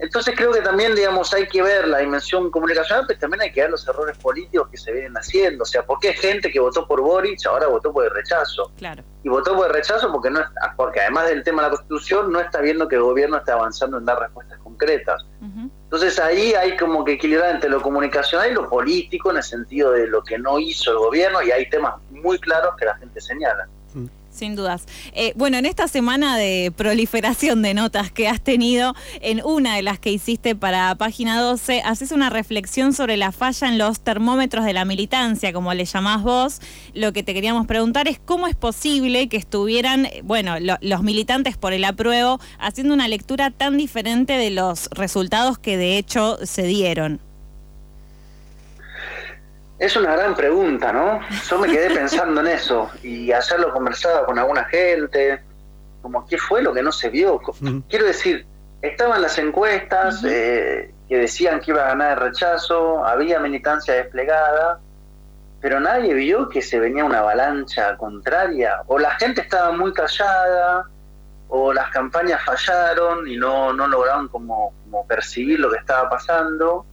Entonces 0.00 0.34
creo 0.34 0.50
que 0.50 0.62
también, 0.62 0.94
digamos, 0.94 1.32
hay 1.34 1.46
que 1.46 1.62
ver 1.62 1.86
la 1.86 1.98
dimensión 1.98 2.50
comunicacional, 2.50 3.04
pero 3.06 3.20
también 3.20 3.42
hay 3.42 3.52
que 3.52 3.60
ver 3.60 3.70
los 3.70 3.86
errores 3.86 4.16
políticos 4.16 4.68
que 4.70 4.78
se 4.78 4.92
vienen 4.92 5.14
haciendo. 5.14 5.62
O 5.62 5.66
sea, 5.66 5.84
¿por 5.84 6.00
qué 6.00 6.14
gente 6.14 6.50
que 6.50 6.58
votó 6.58 6.86
por 6.86 7.02
Boric 7.02 7.46
ahora 7.46 7.66
votó 7.66 7.92
por 7.92 8.06
el 8.06 8.10
rechazo? 8.10 8.72
Claro. 8.78 9.04
Y 9.22 9.28
votó 9.28 9.54
por 9.54 9.66
el 9.66 9.74
rechazo 9.74 10.10
porque, 10.10 10.30
no, 10.30 10.40
porque 10.76 11.00
además 11.00 11.28
del 11.28 11.44
tema 11.44 11.62
de 11.62 11.68
la 11.68 11.76
Constitución, 11.76 12.32
no 12.32 12.40
está 12.40 12.62
viendo 12.62 12.88
que 12.88 12.96
el 12.96 13.02
gobierno 13.02 13.36
está 13.36 13.52
avanzando 13.52 13.98
en 13.98 14.06
dar 14.06 14.18
respuestas 14.18 14.58
concretas. 14.60 15.22
Entonces 15.42 16.18
ahí 16.18 16.54
hay 16.54 16.76
como 16.76 17.04
que 17.04 17.12
equilibrar 17.12 17.54
entre 17.54 17.68
lo 17.68 17.82
comunicacional 17.82 18.50
y 18.50 18.54
lo 18.54 18.70
político 18.70 19.30
en 19.30 19.38
el 19.38 19.42
sentido 19.42 19.92
de 19.92 20.06
lo 20.06 20.22
que 20.22 20.38
no 20.38 20.58
hizo 20.58 20.92
el 20.92 20.98
gobierno 20.98 21.42
y 21.42 21.50
hay 21.50 21.68
temas 21.68 21.96
muy 22.10 22.38
claros 22.38 22.74
que 22.78 22.86
la 22.86 22.96
gente 22.96 23.20
señala. 23.20 23.68
Sin 24.40 24.56
dudas. 24.56 24.86
Eh, 25.12 25.34
bueno, 25.36 25.58
en 25.58 25.66
esta 25.66 25.86
semana 25.86 26.38
de 26.38 26.72
proliferación 26.74 27.60
de 27.60 27.74
notas 27.74 28.10
que 28.10 28.26
has 28.26 28.40
tenido, 28.40 28.94
en 29.20 29.42
una 29.44 29.76
de 29.76 29.82
las 29.82 29.98
que 29.98 30.10
hiciste 30.10 30.56
para 30.56 30.94
página 30.94 31.38
12, 31.38 31.82
haces 31.84 32.10
una 32.10 32.30
reflexión 32.30 32.94
sobre 32.94 33.18
la 33.18 33.32
falla 33.32 33.68
en 33.68 33.76
los 33.76 34.00
termómetros 34.00 34.64
de 34.64 34.72
la 34.72 34.86
militancia, 34.86 35.52
como 35.52 35.74
le 35.74 35.84
llamás 35.84 36.22
vos. 36.22 36.60
Lo 36.94 37.12
que 37.12 37.22
te 37.22 37.34
queríamos 37.34 37.66
preguntar 37.66 38.08
es 38.08 38.18
cómo 38.18 38.46
es 38.46 38.56
posible 38.56 39.28
que 39.28 39.36
estuvieran, 39.36 40.08
bueno, 40.22 40.54
los 40.58 41.02
militantes 41.02 41.58
por 41.58 41.74
el 41.74 41.84
apruebo 41.84 42.40
haciendo 42.58 42.94
una 42.94 43.08
lectura 43.08 43.50
tan 43.50 43.76
diferente 43.76 44.38
de 44.38 44.48
los 44.48 44.88
resultados 44.92 45.58
que 45.58 45.76
de 45.76 45.98
hecho 45.98 46.38
se 46.46 46.62
dieron. 46.62 47.29
Es 49.80 49.96
una 49.96 50.14
gran 50.14 50.34
pregunta, 50.34 50.92
¿no? 50.92 51.20
Yo 51.48 51.58
me 51.58 51.66
quedé 51.66 51.94
pensando 51.94 52.42
en 52.42 52.48
eso 52.48 52.90
y 53.02 53.32
ayer 53.32 53.58
lo 53.58 53.72
conversaba 53.72 54.26
con 54.26 54.38
alguna 54.38 54.64
gente, 54.64 55.42
como 56.02 56.26
qué 56.26 56.36
fue 56.36 56.60
lo 56.60 56.74
que 56.74 56.82
no 56.82 56.92
se 56.92 57.08
vio. 57.08 57.40
Quiero 57.88 58.04
decir, 58.04 58.46
estaban 58.82 59.22
las 59.22 59.38
encuestas 59.38 60.22
eh, 60.22 60.92
que 61.08 61.16
decían 61.16 61.60
que 61.60 61.70
iba 61.70 61.82
a 61.82 61.88
ganar 61.88 62.12
el 62.12 62.24
rechazo, 62.24 63.02
había 63.06 63.40
militancia 63.40 63.94
desplegada, 63.94 64.80
pero 65.62 65.80
nadie 65.80 66.12
vio 66.12 66.50
que 66.50 66.60
se 66.60 66.78
venía 66.78 67.02
una 67.02 67.20
avalancha 67.20 67.96
contraria, 67.96 68.82
o 68.86 68.98
la 68.98 69.12
gente 69.12 69.40
estaba 69.40 69.72
muy 69.72 69.94
callada, 69.94 70.90
o 71.48 71.72
las 71.72 71.90
campañas 71.90 72.44
fallaron 72.44 73.26
y 73.26 73.38
no, 73.38 73.72
no 73.72 73.88
lograron 73.88 74.28
como, 74.28 74.74
como 74.84 75.06
percibir 75.06 75.58
lo 75.58 75.70
que 75.70 75.78
estaba 75.78 76.10
pasando. 76.10 76.84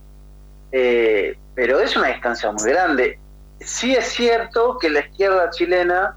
Eh, 0.71 1.37
pero 1.57 1.79
es 1.79 1.97
una 1.97 2.09
distancia 2.09 2.51
muy 2.51 2.69
grande. 2.69 3.19
Sí 3.59 3.95
es 3.95 4.09
cierto 4.09 4.77
que 4.77 4.91
la 4.91 4.99
izquierda 4.99 5.49
chilena 5.49 6.15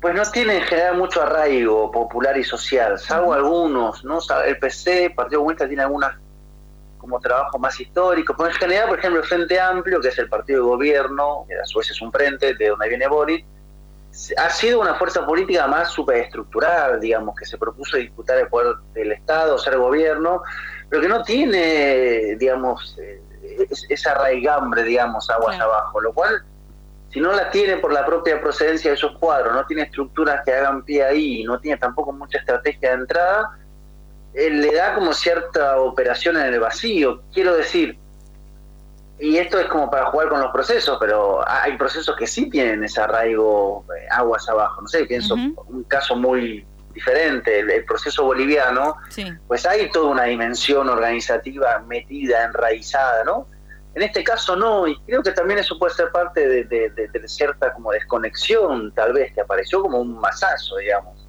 pues 0.00 0.14
no 0.14 0.22
tiene 0.30 0.58
en 0.58 0.62
general 0.62 0.96
mucho 0.96 1.20
arraigo 1.20 1.90
popular 1.90 2.38
y 2.38 2.44
social, 2.44 3.00
salvo 3.00 3.32
algunos, 3.32 4.04
¿no? 4.04 4.20
El 4.46 4.56
PC, 4.60 5.06
el 5.06 5.14
Partido 5.14 5.40
Comunista 5.40 5.66
tiene 5.66 5.82
algunas 5.82 6.14
como 6.98 7.18
trabajo 7.18 7.58
más 7.58 7.80
histórico, 7.80 8.32
pero 8.36 8.50
en 8.50 8.54
general, 8.54 8.88
por 8.88 9.00
ejemplo, 9.00 9.20
el 9.20 9.26
Frente 9.26 9.58
Amplio, 9.58 10.00
que 10.00 10.06
es 10.06 10.18
el 10.20 10.28
partido 10.28 10.62
de 10.62 10.68
gobierno, 10.68 11.44
que 11.48 11.56
a 11.56 11.64
su 11.64 11.80
vez 11.80 11.90
es 11.90 12.00
un 12.00 12.12
frente 12.12 12.54
de 12.54 12.68
donde 12.68 12.88
viene 12.88 13.08
Boric, 13.08 13.44
ha 14.36 14.50
sido 14.50 14.80
una 14.80 14.94
fuerza 14.94 15.26
política 15.26 15.66
más 15.66 15.90
superestructural, 15.90 17.00
digamos, 17.00 17.34
que 17.34 17.44
se 17.44 17.58
propuso 17.58 17.96
disputar 17.96 18.38
el 18.38 18.46
poder 18.46 18.76
del 18.94 19.10
Estado, 19.10 19.58
ser 19.58 19.78
gobierno, 19.78 20.42
pero 20.88 21.02
que 21.02 21.08
no 21.08 21.24
tiene, 21.24 22.36
digamos, 22.36 22.96
eh, 23.00 23.20
esa 23.88 24.14
raigambre, 24.14 24.82
digamos, 24.82 25.28
aguas 25.30 25.58
abajo, 25.60 26.00
lo 26.00 26.12
cual, 26.12 26.42
si 27.10 27.20
no 27.20 27.32
la 27.32 27.50
tiene 27.50 27.76
por 27.78 27.92
la 27.92 28.04
propia 28.04 28.40
procedencia 28.40 28.90
de 28.90 28.96
esos 28.96 29.16
cuadros, 29.18 29.54
no 29.54 29.64
tiene 29.66 29.82
estructuras 29.82 30.42
que 30.44 30.52
hagan 30.52 30.84
pie 30.84 31.04
ahí, 31.04 31.44
no 31.44 31.58
tiene 31.58 31.78
tampoco 31.78 32.12
mucha 32.12 32.38
estrategia 32.38 32.90
de 32.90 32.94
entrada, 32.96 33.58
eh, 34.34 34.50
le 34.50 34.74
da 34.74 34.94
como 34.94 35.12
cierta 35.12 35.80
operación 35.80 36.36
en 36.36 36.54
el 36.54 36.60
vacío. 36.60 37.22
Quiero 37.32 37.56
decir, 37.56 37.98
y 39.18 39.36
esto 39.38 39.58
es 39.58 39.66
como 39.66 39.90
para 39.90 40.06
jugar 40.06 40.28
con 40.28 40.40
los 40.40 40.52
procesos, 40.52 40.96
pero 41.00 41.42
hay 41.48 41.76
procesos 41.76 42.14
que 42.16 42.26
sí 42.26 42.48
tienen 42.50 42.84
ese 42.84 43.00
arraigo 43.00 43.84
eh, 43.96 44.06
aguas 44.10 44.48
abajo. 44.48 44.82
No 44.82 44.88
sé, 44.88 45.06
pienso 45.06 45.34
un 45.34 45.84
caso 45.88 46.14
muy 46.14 46.64
diferente, 46.92 47.60
el, 47.60 47.84
proceso 47.84 48.24
boliviano, 48.24 48.96
pues 49.46 49.66
hay 49.66 49.90
toda 49.90 50.10
una 50.10 50.24
dimensión 50.24 50.88
organizativa 50.88 51.78
metida, 51.80 52.44
enraizada, 52.44 53.24
¿no? 53.24 53.46
En 53.94 54.02
este 54.02 54.22
caso 54.22 54.54
no, 54.54 54.86
y 54.86 54.96
creo 55.06 55.22
que 55.22 55.32
también 55.32 55.58
eso 55.58 55.78
puede 55.78 55.94
ser 55.94 56.10
parte 56.12 56.64
de, 56.64 57.22
cierta 57.26 57.72
como 57.72 57.90
desconexión, 57.92 58.92
tal 58.92 59.12
vez, 59.12 59.32
que 59.32 59.40
apareció 59.40 59.82
como 59.82 59.98
un 59.98 60.18
masazo, 60.20 60.76
digamos. 60.76 61.26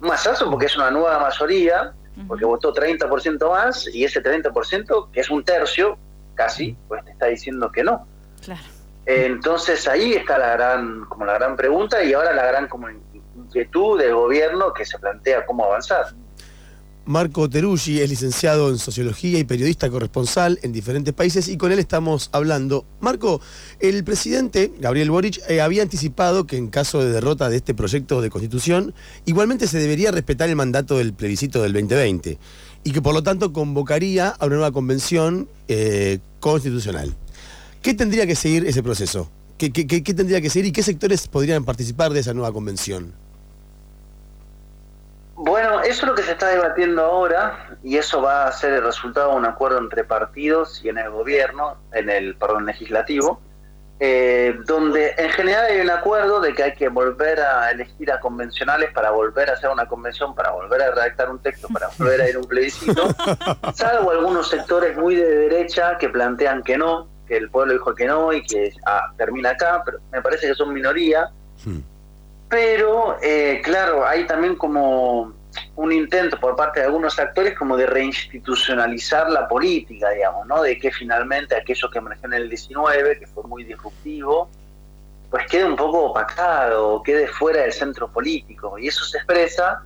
Un 0.00 0.08
masazo 0.08 0.48
porque 0.50 0.66
es 0.66 0.76
una 0.76 0.90
nueva 0.90 1.18
mayoría, 1.18 1.92
porque 2.26 2.44
votó 2.44 2.72
30% 2.72 3.50
más, 3.50 3.86
y 3.92 4.04
ese 4.04 4.22
30%, 4.22 5.10
que 5.10 5.20
es 5.20 5.30
un 5.30 5.44
tercio, 5.44 5.98
casi, 6.34 6.76
pues 6.88 7.04
te 7.04 7.10
está 7.10 7.26
diciendo 7.26 7.70
que 7.70 7.84
no. 7.84 8.06
Claro. 8.42 8.62
Entonces 9.06 9.88
ahí 9.88 10.12
está 10.12 10.38
la 10.38 10.52
gran, 10.52 11.04
como 11.06 11.24
la 11.24 11.34
gran 11.34 11.56
pregunta 11.56 12.02
y 12.02 12.12
ahora 12.12 12.32
la 12.32 12.46
gran 12.46 12.68
como 12.68 12.88
inquietud 13.50 13.98
del 13.98 14.14
gobierno 14.14 14.72
que 14.72 14.86
se 14.86 14.98
plantea 14.98 15.44
cómo 15.44 15.64
avanzar. 15.64 16.06
Marco 17.06 17.48
Teruggi 17.48 18.00
es 18.00 18.08
licenciado 18.08 18.68
en 18.68 18.78
Sociología 18.78 19.38
y 19.38 19.44
periodista 19.44 19.90
corresponsal 19.90 20.60
en 20.62 20.70
diferentes 20.70 21.12
países 21.12 21.48
y 21.48 21.56
con 21.56 21.72
él 21.72 21.80
estamos 21.80 22.30
hablando. 22.32 22.84
Marco, 23.00 23.40
el 23.80 24.04
presidente 24.04 24.70
Gabriel 24.78 25.10
Boric 25.10 25.40
eh, 25.48 25.60
había 25.60 25.82
anticipado 25.82 26.46
que 26.46 26.56
en 26.56 26.68
caso 26.68 27.02
de 27.02 27.10
derrota 27.10 27.48
de 27.48 27.56
este 27.56 27.74
proyecto 27.74 28.20
de 28.20 28.30
constitución, 28.30 28.94
igualmente 29.24 29.66
se 29.66 29.78
debería 29.78 30.12
respetar 30.12 30.48
el 30.50 30.56
mandato 30.56 30.98
del 30.98 31.12
plebiscito 31.12 31.62
del 31.62 31.72
2020 31.72 32.38
y 32.84 32.92
que 32.92 33.02
por 33.02 33.14
lo 33.14 33.24
tanto 33.24 33.52
convocaría 33.52 34.28
a 34.28 34.46
una 34.46 34.56
nueva 34.56 34.72
convención 34.72 35.48
eh, 35.66 36.20
constitucional. 36.38 37.16
¿Qué 37.82 37.94
tendría 37.94 38.26
que 38.26 38.36
seguir 38.36 38.66
ese 38.66 38.82
proceso? 38.84 39.32
¿Qué, 39.58 39.72
qué 39.72 40.14
tendría 40.14 40.40
que 40.40 40.48
seguir 40.48 40.68
y 40.68 40.72
qué 40.72 40.82
sectores 40.82 41.26
podrían 41.26 41.64
participar 41.64 42.12
de 42.12 42.20
esa 42.20 42.34
nueva 42.34 42.52
convención? 42.52 43.19
Bueno, 45.42 45.80
eso 45.80 46.02
es 46.02 46.06
lo 46.06 46.14
que 46.14 46.22
se 46.22 46.32
está 46.32 46.48
debatiendo 46.48 47.02
ahora 47.02 47.78
y 47.82 47.96
eso 47.96 48.20
va 48.20 48.44
a 48.44 48.52
ser 48.52 48.74
el 48.74 48.82
resultado 48.82 49.30
de 49.30 49.36
un 49.36 49.46
acuerdo 49.46 49.78
entre 49.78 50.04
partidos 50.04 50.84
y 50.84 50.90
en 50.90 50.98
el 50.98 51.08
gobierno, 51.08 51.78
en 51.92 52.10
el 52.10 52.36
perdón 52.36 52.66
legislativo, 52.66 53.40
eh, 54.00 54.54
donde 54.66 55.14
en 55.16 55.30
general 55.30 55.64
hay 55.64 55.80
un 55.80 55.88
acuerdo 55.88 56.40
de 56.42 56.52
que 56.52 56.62
hay 56.64 56.74
que 56.74 56.90
volver 56.90 57.40
a 57.40 57.70
elegir 57.70 58.12
a 58.12 58.20
convencionales 58.20 58.92
para 58.92 59.12
volver 59.12 59.48
a 59.48 59.54
hacer 59.54 59.70
una 59.70 59.86
convención, 59.86 60.34
para 60.34 60.50
volver 60.50 60.82
a 60.82 60.90
redactar 60.90 61.30
un 61.30 61.38
texto, 61.38 61.68
para 61.68 61.88
volver 61.98 62.20
a 62.20 62.28
ir 62.28 62.36
a 62.36 62.38
un 62.38 62.44
plebiscito, 62.44 63.08
salvo 63.74 64.10
algunos 64.10 64.46
sectores 64.46 64.94
muy 64.98 65.16
de 65.16 65.24
derecha 65.26 65.96
que 65.96 66.10
plantean 66.10 66.62
que 66.62 66.76
no, 66.76 67.08
que 67.26 67.38
el 67.38 67.48
pueblo 67.48 67.72
dijo 67.72 67.94
que 67.94 68.04
no 68.04 68.30
y 68.34 68.42
que 68.42 68.74
ah, 68.84 69.10
termina 69.16 69.50
acá, 69.50 69.80
pero 69.86 70.00
me 70.12 70.20
parece 70.20 70.48
que 70.48 70.54
son 70.54 70.74
minoría. 70.74 71.30
Hmm. 71.64 71.78
Pero, 72.50 73.16
eh, 73.22 73.62
claro, 73.62 74.04
hay 74.04 74.26
también 74.26 74.56
como 74.56 75.32
un 75.76 75.92
intento 75.92 76.38
por 76.38 76.56
parte 76.56 76.80
de 76.80 76.86
algunos 76.86 77.16
actores 77.18 77.56
como 77.56 77.76
de 77.76 77.86
reinstitucionalizar 77.86 79.30
la 79.30 79.46
política, 79.46 80.10
digamos, 80.10 80.48
¿no? 80.48 80.60
De 80.60 80.76
que 80.76 80.90
finalmente 80.90 81.54
aquello 81.54 81.88
que 81.88 81.98
emergió 81.98 82.26
en 82.26 82.34
el 82.34 82.48
19, 82.48 83.20
que 83.20 83.26
fue 83.28 83.44
muy 83.44 83.62
disruptivo, 83.62 84.50
pues 85.30 85.46
quede 85.46 85.64
un 85.64 85.76
poco 85.76 86.06
opacado, 86.06 87.00
quede 87.04 87.28
fuera 87.28 87.62
del 87.62 87.72
centro 87.72 88.10
político. 88.10 88.76
Y 88.78 88.88
eso 88.88 89.04
se 89.04 89.18
expresa 89.18 89.84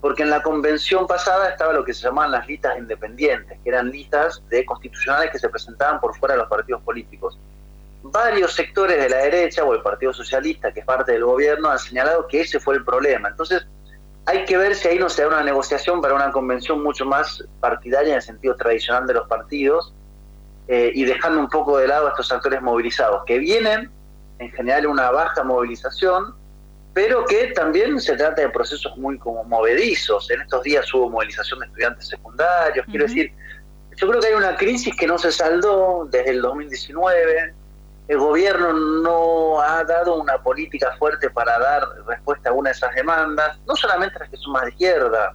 porque 0.00 0.24
en 0.24 0.30
la 0.30 0.42
convención 0.42 1.06
pasada 1.06 1.50
estaba 1.50 1.72
lo 1.72 1.84
que 1.84 1.94
se 1.94 2.02
llamaban 2.02 2.32
las 2.32 2.46
listas 2.48 2.76
independientes, 2.76 3.56
que 3.62 3.68
eran 3.68 3.88
listas 3.88 4.42
de 4.48 4.64
constitucionales 4.64 5.30
que 5.30 5.38
se 5.38 5.48
presentaban 5.48 6.00
por 6.00 6.16
fuera 6.16 6.34
de 6.34 6.40
los 6.40 6.48
partidos 6.48 6.82
políticos 6.82 7.38
varios 8.02 8.54
sectores 8.54 8.98
de 8.98 9.08
la 9.08 9.18
derecha 9.18 9.64
o 9.64 9.74
el 9.74 9.82
Partido 9.82 10.12
Socialista, 10.12 10.72
que 10.72 10.80
es 10.80 10.86
parte 10.86 11.12
del 11.12 11.24
gobierno, 11.24 11.70
han 11.70 11.78
señalado 11.78 12.26
que 12.26 12.40
ese 12.40 12.60
fue 12.60 12.76
el 12.76 12.84
problema. 12.84 13.28
Entonces, 13.28 13.66
hay 14.26 14.44
que 14.44 14.56
ver 14.56 14.74
si 14.74 14.88
ahí 14.88 14.98
no 14.98 15.08
se 15.08 15.22
da 15.22 15.28
una 15.28 15.42
negociación 15.42 16.00
para 16.00 16.14
una 16.14 16.30
convención 16.30 16.82
mucho 16.82 17.04
más 17.04 17.44
partidaria 17.60 18.10
en 18.10 18.16
el 18.16 18.22
sentido 18.22 18.56
tradicional 18.56 19.06
de 19.06 19.14
los 19.14 19.28
partidos 19.28 19.94
eh, 20.68 20.92
y 20.94 21.04
dejando 21.04 21.40
un 21.40 21.48
poco 21.48 21.78
de 21.78 21.88
lado 21.88 22.06
a 22.06 22.10
estos 22.10 22.30
actores 22.30 22.62
movilizados, 22.62 23.22
que 23.26 23.38
vienen 23.38 23.90
en 24.38 24.50
general 24.52 24.86
una 24.86 25.10
baja 25.10 25.42
movilización, 25.42 26.34
pero 26.94 27.24
que 27.24 27.48
también 27.48 28.00
se 28.00 28.16
trata 28.16 28.42
de 28.42 28.48
procesos 28.50 28.96
muy 28.96 29.18
como 29.18 29.44
movedizos. 29.44 30.30
En 30.30 30.40
estos 30.40 30.62
días 30.62 30.92
hubo 30.94 31.10
movilización 31.10 31.60
de 31.60 31.66
estudiantes 31.66 32.08
secundarios, 32.08 32.86
quiero 32.86 33.06
decir, 33.06 33.32
yo 33.96 34.08
creo 34.08 34.20
que 34.20 34.28
hay 34.28 34.34
una 34.34 34.56
crisis 34.56 34.94
que 34.96 35.06
no 35.06 35.18
se 35.18 35.30
saldó 35.30 36.08
desde 36.10 36.30
el 36.30 36.42
2019, 36.42 37.54
el 38.10 38.18
gobierno 38.18 38.72
no 38.72 39.60
ha 39.60 39.84
dado 39.84 40.16
una 40.16 40.36
política 40.42 40.96
fuerte 40.98 41.30
para 41.30 41.56
dar 41.60 41.84
respuesta 42.08 42.50
a 42.50 42.52
una 42.52 42.70
de 42.70 42.74
esas 42.74 42.92
demandas, 42.92 43.56
no 43.68 43.76
solamente 43.76 44.18
las 44.18 44.28
que 44.28 44.36
son 44.36 44.52
más 44.52 44.64
de 44.64 44.70
izquierda, 44.70 45.32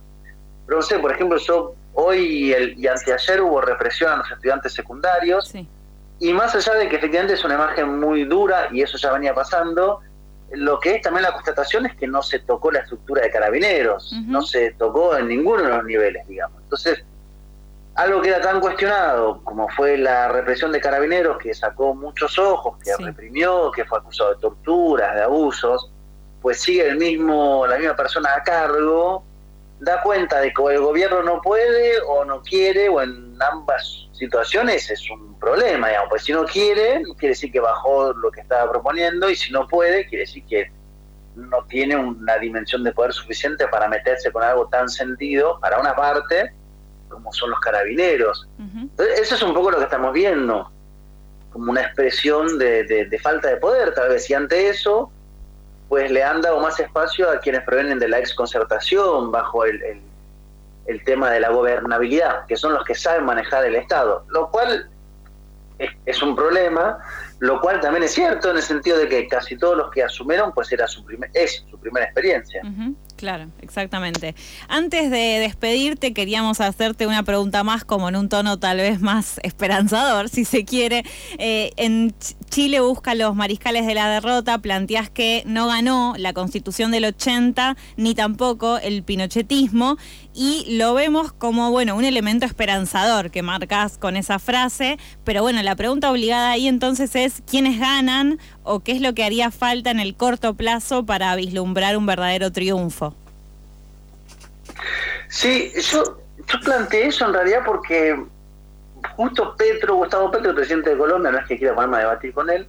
pero 0.65 0.79
no 0.79 0.81
sé, 0.81 0.99
por 0.99 1.13
ejemplo, 1.13 1.37
yo 1.37 1.73
hoy 1.93 2.51
el, 2.51 2.77
y 2.77 2.85
anteayer 2.87 3.41
hubo 3.41 3.61
represión 3.61 4.11
a 4.11 4.17
los 4.17 4.29
estudiantes 4.29 4.73
secundarios, 4.73 5.53
y 6.19 6.33
más 6.33 6.53
allá 6.53 6.73
de 6.73 6.89
que 6.89 6.97
efectivamente 6.97 7.35
es 7.35 7.45
una 7.45 7.53
imagen 7.53 7.97
muy 7.97 8.25
dura, 8.25 8.67
y 8.69 8.81
eso 8.81 8.97
ya 8.97 9.13
venía 9.13 9.33
pasando, 9.33 10.01
lo 10.51 10.77
que 10.81 10.95
es 10.95 11.01
también 11.01 11.23
la 11.23 11.31
constatación 11.31 11.85
es 11.85 11.95
que 11.95 12.07
no 12.07 12.21
se 12.21 12.39
tocó 12.39 12.73
la 12.73 12.79
estructura 12.79 13.21
de 13.21 13.31
carabineros, 13.31 14.11
no 14.25 14.41
se 14.41 14.71
tocó 14.71 15.15
en 15.15 15.29
ninguno 15.29 15.63
de 15.63 15.69
los 15.69 15.85
niveles, 15.85 16.27
digamos. 16.27 16.61
Entonces, 16.63 17.05
algo 17.95 18.21
que 18.21 18.29
era 18.29 18.41
tan 18.41 18.59
cuestionado 18.59 19.41
como 19.43 19.69
fue 19.69 19.97
la 19.97 20.27
represión 20.27 20.71
de 20.71 20.81
carabineros 20.81 21.37
que 21.37 21.53
sacó 21.53 21.95
muchos 21.95 22.37
ojos, 22.37 22.77
que 22.83 22.95
reprimió, 22.97 23.71
que 23.71 23.85
fue 23.85 23.99
acusado 23.99 24.33
de 24.33 24.41
torturas, 24.41 25.15
de 25.15 25.23
abusos, 25.23 25.91
pues 26.41 26.61
sigue 26.61 26.87
el 26.87 26.97
mismo, 26.97 27.65
la 27.65 27.77
misma 27.77 27.95
persona 27.95 28.35
a 28.35 28.43
cargo, 28.43 29.23
da 29.79 30.01
cuenta 30.01 30.41
de 30.41 30.53
que 30.53 30.63
el 30.73 30.81
gobierno 30.81 31.23
no 31.23 31.41
puede 31.41 31.99
o 32.07 32.25
no 32.25 32.41
quiere, 32.41 32.89
o 32.89 33.01
en 33.01 33.37
ambas 33.41 34.07
situaciones 34.11 34.89
es 34.89 35.09
un 35.09 35.39
problema, 35.39 35.87
digamos, 35.87 36.09
pues 36.09 36.23
si 36.23 36.33
no 36.33 36.45
quiere, 36.45 37.01
quiere 37.17 37.29
decir 37.29 37.51
que 37.51 37.59
bajó 37.61 38.13
lo 38.13 38.29
que 38.29 38.41
estaba 38.41 38.69
proponiendo, 38.69 39.29
y 39.29 39.35
si 39.35 39.51
no 39.53 39.67
puede, 39.67 40.05
quiere 40.07 40.25
decir 40.25 40.45
que 40.45 40.71
no 41.35 41.65
tiene 41.65 41.95
una 41.95 42.37
dimensión 42.37 42.83
de 42.83 42.91
poder 42.91 43.13
suficiente 43.13 43.67
para 43.67 43.87
meterse 43.87 44.31
con 44.31 44.43
algo 44.43 44.67
tan 44.67 44.89
sentido 44.89 45.59
para 45.59 45.79
una 45.79 45.95
parte 45.95 46.53
como 47.09 47.31
son 47.33 47.49
los 47.49 47.59
carabineros. 47.59 48.47
Eso 48.97 49.35
es 49.35 49.41
un 49.43 49.53
poco 49.53 49.71
lo 49.71 49.77
que 49.77 49.83
estamos 49.85 50.13
viendo, 50.13 50.71
como 51.51 51.71
una 51.71 51.81
expresión 51.81 52.57
de, 52.57 53.19
falta 53.21 53.49
de 53.49 53.57
poder, 53.57 53.93
tal 53.93 54.09
vez, 54.09 54.29
y 54.29 54.33
ante 54.33 54.69
eso, 54.69 55.11
pues 55.87 56.11
le 56.11 56.23
han 56.23 56.41
dado 56.41 56.59
más 56.59 56.79
espacio 56.79 57.29
a 57.29 57.39
quienes 57.39 57.63
provienen 57.63 57.99
de 57.99 58.07
la 58.07 58.19
exconcertación 58.19 59.31
bajo 59.31 59.65
el, 59.65 60.01
el, 60.85 61.03
tema 61.03 61.29
de 61.31 61.39
la 61.39 61.49
gobernabilidad, 61.49 62.45
que 62.47 62.57
son 62.57 62.73
los 62.73 62.83
que 62.83 62.95
saben 62.95 63.25
manejar 63.25 63.65
el 63.65 63.75
Estado, 63.75 64.25
lo 64.29 64.49
cual 64.49 64.89
es, 66.05 66.21
un 66.21 66.35
problema, 66.35 66.99
lo 67.39 67.59
cual 67.59 67.81
también 67.81 68.03
es 68.03 68.13
cierto 68.13 68.51
en 68.51 68.57
el 68.57 68.63
sentido 68.63 68.97
de 68.97 69.07
que 69.07 69.27
casi 69.27 69.57
todos 69.57 69.77
los 69.77 69.91
que 69.91 70.03
asumieron, 70.03 70.51
pues 70.53 70.71
era 70.71 70.87
su 70.87 71.03
primer, 71.03 71.29
es 71.33 71.65
su 71.69 71.77
primera 71.79 72.05
experiencia. 72.05 72.61
Claro, 73.15 73.47
exactamente. 73.61 74.35
Antes 74.67 75.09
de 75.09 75.39
despedirte, 75.39 76.13
queríamos 76.13 76.59
hacerte 76.59 77.07
una 77.07 77.23
pregunta 77.23 77.63
más, 77.63 77.85
como 77.85 78.09
en 78.09 78.17
un 78.17 78.27
tono 78.27 78.59
tal 78.59 78.77
vez 78.77 78.99
más 78.99 79.39
esperanzador, 79.43 80.27
si 80.27 80.43
se 80.43 80.65
quiere. 80.65 81.05
Eh, 81.37 81.71
en 81.77 82.13
Chile 82.49 82.81
busca 82.81 83.15
los 83.15 83.33
mariscales 83.33 83.87
de 83.87 83.95
la 83.95 84.09
derrota, 84.09 84.57
planteas 84.57 85.09
que 85.09 85.43
no 85.45 85.67
ganó 85.67 86.13
la 86.17 86.33
constitución 86.33 86.91
del 86.91 87.05
80, 87.05 87.77
ni 87.95 88.15
tampoco 88.15 88.79
el 88.79 89.03
pinochetismo, 89.03 89.97
y 90.35 90.77
lo 90.77 90.93
vemos 90.93 91.31
como, 91.31 91.71
bueno, 91.71 91.95
un 91.95 92.03
elemento 92.03 92.45
esperanzador 92.45 93.31
que 93.31 93.41
marcas 93.41 93.97
con 93.97 94.17
esa 94.17 94.37
frase, 94.37 94.99
pero 95.23 95.41
bueno, 95.41 95.63
la 95.63 95.77
pregunta 95.77 96.11
obligada 96.11 96.51
ahí 96.51 96.67
entonces 96.67 97.15
es, 97.15 97.41
¿quiénes 97.49 97.79
ganan 97.79 98.37
o 98.63 98.81
qué 98.81 98.91
es 98.91 99.01
lo 99.01 99.13
que 99.13 99.23
haría 99.23 99.49
falta 99.49 99.91
en 99.91 100.01
el 100.01 100.15
corto 100.15 100.53
plazo 100.53 101.05
para 101.05 101.33
vislumbrar 101.37 101.95
un 101.95 102.05
verdadero 102.05 102.51
triunfo? 102.51 103.15
Sí, 105.29 105.71
yo, 105.91 106.03
yo 106.37 106.59
planteé 106.65 107.07
eso 107.07 107.25
en 107.25 107.33
realidad 107.33 107.59
porque 107.65 108.21
justo 109.15 109.55
Petro, 109.57 109.95
Gustavo 109.95 110.31
Petro, 110.31 110.53
presidente 110.53 110.89
de 110.89 110.97
Colombia, 110.97 111.31
no 111.31 111.39
es 111.39 111.45
que 111.45 111.57
quiera 111.57 111.75
ponerme 111.75 111.97
a 111.97 111.99
debatir 112.01 112.33
con 112.33 112.49
él, 112.49 112.67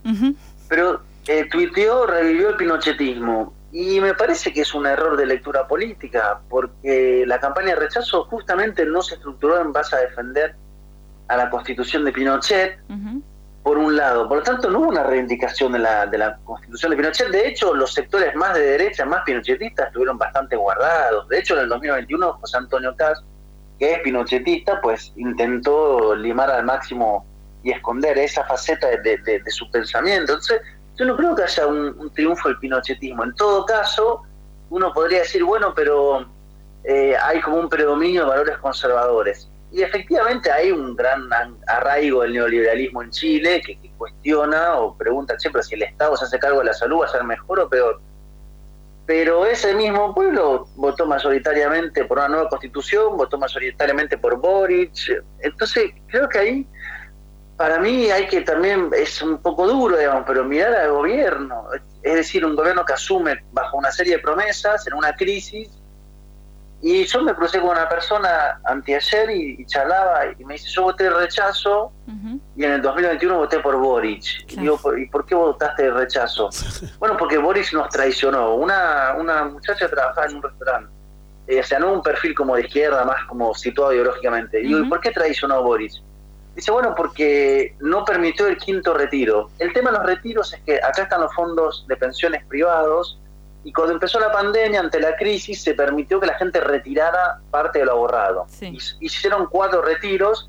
pero 0.68 1.00
eh, 1.26 1.48
tuiteó, 1.50 2.06
revivió 2.06 2.50
el 2.50 2.56
pinochetismo. 2.56 3.55
Y 3.72 4.00
me 4.00 4.14
parece 4.14 4.52
que 4.52 4.60
es 4.62 4.74
un 4.74 4.86
error 4.86 5.16
de 5.16 5.26
lectura 5.26 5.66
política, 5.66 6.40
porque 6.48 7.24
la 7.26 7.38
campaña 7.40 7.70
de 7.70 7.76
rechazo 7.76 8.24
justamente 8.24 8.86
no 8.86 9.02
se 9.02 9.16
estructuró 9.16 9.60
en 9.60 9.72
base 9.72 9.96
a 9.96 10.00
defender 10.00 10.54
a 11.28 11.36
la 11.36 11.50
constitución 11.50 12.04
de 12.04 12.12
Pinochet, 12.12 12.78
por 13.62 13.78
un 13.78 13.96
lado. 13.96 14.28
Por 14.28 14.38
lo 14.38 14.42
tanto, 14.44 14.70
no 14.70 14.78
hubo 14.78 14.88
una 14.90 15.02
reivindicación 15.02 15.72
de 15.72 15.80
la, 15.80 16.06
de 16.06 16.16
la 16.18 16.36
constitución 16.44 16.90
de 16.90 16.96
Pinochet. 16.96 17.28
De 17.30 17.48
hecho, 17.48 17.74
los 17.74 17.92
sectores 17.92 18.34
más 18.36 18.54
de 18.54 18.60
derecha, 18.60 19.04
más 19.04 19.22
pinochetistas, 19.24 19.88
estuvieron 19.88 20.16
bastante 20.16 20.54
guardados. 20.54 21.28
De 21.28 21.40
hecho, 21.40 21.54
en 21.54 21.62
el 21.64 21.68
2021, 21.68 22.32
José 22.34 22.56
Antonio 22.58 22.94
Caz, 22.96 23.20
que 23.80 23.94
es 23.94 23.98
pinochetista, 24.00 24.80
pues 24.80 25.12
intentó 25.16 26.14
limar 26.14 26.50
al 26.50 26.64
máximo 26.64 27.26
y 27.64 27.72
esconder 27.72 28.16
esa 28.18 28.44
faceta 28.44 28.86
de, 28.86 29.18
de- 29.18 29.40
de 29.40 29.50
su 29.50 29.68
pensamiento. 29.72 30.32
Entonces, 30.34 30.60
yo 30.96 31.04
no 31.04 31.16
creo 31.16 31.34
que 31.34 31.42
haya 31.42 31.66
un, 31.66 31.94
un 31.98 32.12
triunfo 32.12 32.48
del 32.48 32.58
pinochetismo. 32.58 33.24
En 33.24 33.34
todo 33.34 33.64
caso, 33.64 34.22
uno 34.70 34.92
podría 34.92 35.20
decir, 35.20 35.44
bueno, 35.44 35.72
pero 35.74 36.26
eh, 36.84 37.14
hay 37.22 37.40
como 37.40 37.56
un 37.56 37.68
predominio 37.68 38.22
de 38.22 38.28
valores 38.28 38.58
conservadores. 38.58 39.48
Y 39.72 39.82
efectivamente 39.82 40.50
hay 40.50 40.70
un 40.70 40.94
gran 40.96 41.30
an- 41.32 41.56
arraigo 41.66 42.22
del 42.22 42.32
neoliberalismo 42.32 43.02
en 43.02 43.10
Chile 43.10 43.60
que 43.60 43.78
cuestiona 43.98 44.76
o 44.76 44.96
pregunta 44.96 45.38
siempre 45.38 45.62
si 45.62 45.74
el 45.74 45.82
Estado 45.82 46.16
se 46.16 46.24
hace 46.24 46.38
cargo 46.38 46.60
de 46.60 46.66
la 46.66 46.74
salud 46.74 47.00
va 47.00 47.06
a 47.06 47.08
ser 47.08 47.24
mejor 47.24 47.60
o 47.60 47.68
peor. 47.68 48.00
Pero 49.06 49.46
ese 49.46 49.74
mismo 49.74 50.14
pueblo 50.14 50.68
votó 50.76 51.06
mayoritariamente 51.06 52.04
por 52.06 52.18
una 52.18 52.28
nueva 52.28 52.48
constitución, 52.48 53.16
votó 53.16 53.38
mayoritariamente 53.38 54.18
por 54.18 54.36
Boric. 54.36 55.22
Entonces, 55.40 55.92
creo 56.08 56.28
que 56.28 56.38
ahí, 56.38 56.66
para 57.56 57.78
mí, 57.78 58.10
hay 58.10 58.26
que 58.28 58.42
también, 58.42 58.90
es 58.96 59.22
un 59.22 59.38
poco 59.38 59.66
duro, 59.66 59.96
digamos, 59.96 60.24
pero 60.26 60.44
mirar 60.44 60.74
al 60.74 60.90
gobierno. 60.92 61.64
Es 62.02 62.14
decir, 62.14 62.44
un 62.44 62.54
gobierno 62.54 62.84
que 62.84 62.92
asume 62.92 63.44
bajo 63.52 63.76
una 63.78 63.90
serie 63.90 64.16
de 64.16 64.18
promesas, 64.22 64.86
en 64.86 64.94
una 64.94 65.14
crisis. 65.14 65.70
Y 66.82 67.04
yo 67.06 67.22
me 67.22 67.34
crucé 67.34 67.58
con 67.58 67.70
una 67.70 67.88
persona 67.88 68.60
anteayer 68.64 69.30
y, 69.30 69.56
y 69.58 69.64
charlaba 69.66 70.26
y 70.38 70.44
me 70.44 70.54
dice, 70.54 70.68
yo 70.68 70.82
voté 70.82 71.08
rechazo 71.08 71.90
y 72.54 72.64
en 72.64 72.72
el 72.72 72.82
2021 72.82 73.34
voté 73.38 73.58
por 73.60 73.76
Boric. 73.76 74.22
Y 74.42 74.44
Claro. 74.44 74.60
digo, 74.62 74.76
"¿Por- 74.78 74.98
¿y 74.98 75.06
por 75.08 75.24
qué 75.24 75.34
votaste 75.34 75.84
de 75.84 75.90
rechazo? 75.90 76.50
bueno, 76.98 77.16
porque 77.16 77.38
Boric 77.38 77.72
nos 77.72 77.88
traicionó. 77.88 78.54
Una, 78.54 79.14
una 79.18 79.44
muchacha 79.44 79.88
trabajaba 79.88 80.26
en 80.26 80.36
un 80.36 80.42
restaurante. 80.42 80.90
Eh, 81.46 81.60
o 81.60 81.62
sea, 81.64 81.78
no 81.78 81.92
un 81.94 82.02
perfil 82.02 82.34
como 82.34 82.54
de 82.56 82.62
izquierda, 82.66 83.04
más 83.04 83.24
como 83.24 83.54
situado 83.54 83.94
ideológicamente. 83.94 84.60
Y 84.60 84.64
digo. 84.66 84.80
¿y 84.80 84.88
por 84.88 85.00
qué 85.00 85.10
traicionó 85.12 85.62
Boric? 85.62 85.92
Dice, 86.56 86.72
bueno, 86.72 86.94
porque 86.96 87.76
no 87.80 88.02
permitió 88.06 88.46
el 88.46 88.56
quinto 88.56 88.94
retiro. 88.94 89.50
El 89.58 89.74
tema 89.74 89.90
de 89.90 89.98
los 89.98 90.06
retiros 90.06 90.54
es 90.54 90.60
que 90.62 90.76
acá 90.76 91.02
están 91.02 91.20
los 91.20 91.34
fondos 91.34 91.84
de 91.86 91.96
pensiones 91.96 92.46
privados 92.46 93.18
y 93.62 93.74
cuando 93.74 93.92
empezó 93.92 94.18
la 94.18 94.32
pandemia, 94.32 94.80
ante 94.80 94.98
la 94.98 95.16
crisis, 95.16 95.62
se 95.62 95.74
permitió 95.74 96.18
que 96.18 96.26
la 96.26 96.34
gente 96.38 96.58
retirara 96.60 97.40
parte 97.50 97.80
de 97.80 97.84
lo 97.84 97.92
ahorrado. 97.92 98.46
Sí. 98.48 98.78
Hicieron 99.00 99.48
cuatro 99.50 99.82
retiros 99.82 100.48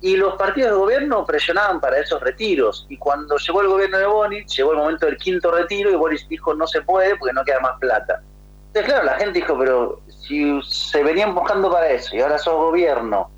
y 0.00 0.16
los 0.16 0.34
partidos 0.34 0.70
de 0.70 0.76
gobierno 0.76 1.26
presionaban 1.26 1.80
para 1.80 1.98
esos 1.98 2.20
retiros. 2.20 2.86
Y 2.88 2.96
cuando 2.96 3.36
llegó 3.36 3.62
el 3.62 3.68
gobierno 3.68 3.98
de 3.98 4.06
Boric, 4.06 4.46
llegó 4.46 4.72
el 4.72 4.78
momento 4.78 5.06
del 5.06 5.16
quinto 5.16 5.50
retiro 5.50 5.90
y 5.90 5.96
Boric 5.96 6.28
dijo 6.28 6.54
no 6.54 6.68
se 6.68 6.82
puede 6.82 7.16
porque 7.16 7.32
no 7.32 7.42
queda 7.42 7.58
más 7.58 7.80
plata. 7.80 8.22
Entonces, 8.68 8.92
claro, 8.92 9.06
la 9.06 9.14
gente 9.16 9.40
dijo, 9.40 9.58
pero 9.58 10.00
si 10.08 10.60
se 10.62 11.02
venían 11.02 11.34
buscando 11.34 11.68
para 11.68 11.88
eso 11.90 12.14
y 12.14 12.20
ahora 12.20 12.38
sos 12.38 12.54
gobierno 12.54 13.28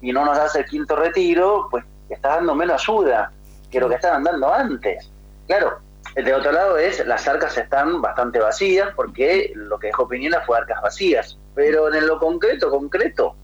y 0.00 0.12
no 0.12 0.24
nos 0.24 0.36
das 0.36 0.54
el 0.56 0.64
quinto 0.64 0.96
retiro, 0.96 1.68
pues 1.70 1.84
estás 2.08 2.36
dando 2.36 2.54
menos 2.54 2.82
ayuda 2.82 3.32
que 3.70 3.80
lo 3.80 3.88
que 3.88 3.96
estaban 3.96 4.24
dando 4.24 4.52
antes. 4.52 5.10
Claro, 5.46 5.78
de 6.14 6.34
otro 6.34 6.52
lado 6.52 6.78
es 6.78 7.04
las 7.06 7.26
arcas 7.28 7.56
están 7.56 8.00
bastante 8.00 8.38
vacías 8.38 8.88
porque 8.94 9.52
lo 9.54 9.78
que 9.78 9.88
dejó 9.88 10.08
Piñera 10.08 10.42
fue 10.42 10.58
arcas 10.58 10.80
vacías. 10.82 11.38
Pero 11.54 11.92
en 11.92 12.06
lo 12.06 12.18
concreto, 12.18 12.70
concreto, 12.70 13.34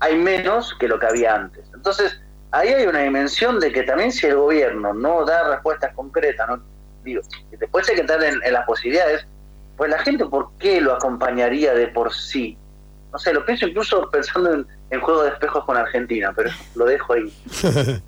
hay 0.00 0.16
menos 0.16 0.74
que 0.78 0.88
lo 0.88 0.98
que 0.98 1.06
había 1.06 1.34
antes. 1.34 1.64
Entonces, 1.74 2.20
ahí 2.50 2.68
hay 2.68 2.86
una 2.86 3.00
dimensión 3.00 3.58
de 3.60 3.72
que 3.72 3.82
también 3.82 4.12
si 4.12 4.26
el 4.26 4.36
gobierno 4.36 4.92
no 4.92 5.24
da 5.24 5.48
respuestas 5.48 5.94
concretas, 5.94 6.48
no 6.48 6.62
digo, 7.02 7.22
después 7.50 7.88
hay 7.88 7.96
que 7.96 8.00
estar 8.02 8.22
en, 8.22 8.42
en 8.42 8.52
las 8.52 8.66
posibilidades, 8.66 9.26
pues 9.76 9.90
la 9.90 9.98
gente, 9.98 10.24
¿por 10.26 10.50
qué 10.58 10.80
lo 10.80 10.94
acompañaría 10.94 11.72
de 11.74 11.88
por 11.88 12.12
sí? 12.12 12.56
No 13.12 13.18
sé, 13.18 13.32
lo 13.32 13.44
pienso 13.44 13.66
incluso 13.66 14.10
pensando 14.10 14.52
en, 14.52 14.66
en 14.90 15.00
juego 15.00 15.22
de 15.22 15.30
espejos 15.30 15.64
con 15.64 15.76
Argentina, 15.76 16.32
pero 16.34 16.50
lo 16.74 16.84
dejo 16.84 17.12
ahí. 17.14 17.32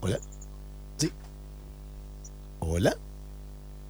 Hola. 0.00 0.18
Sí. 0.96 1.12
Hola. 2.60 2.94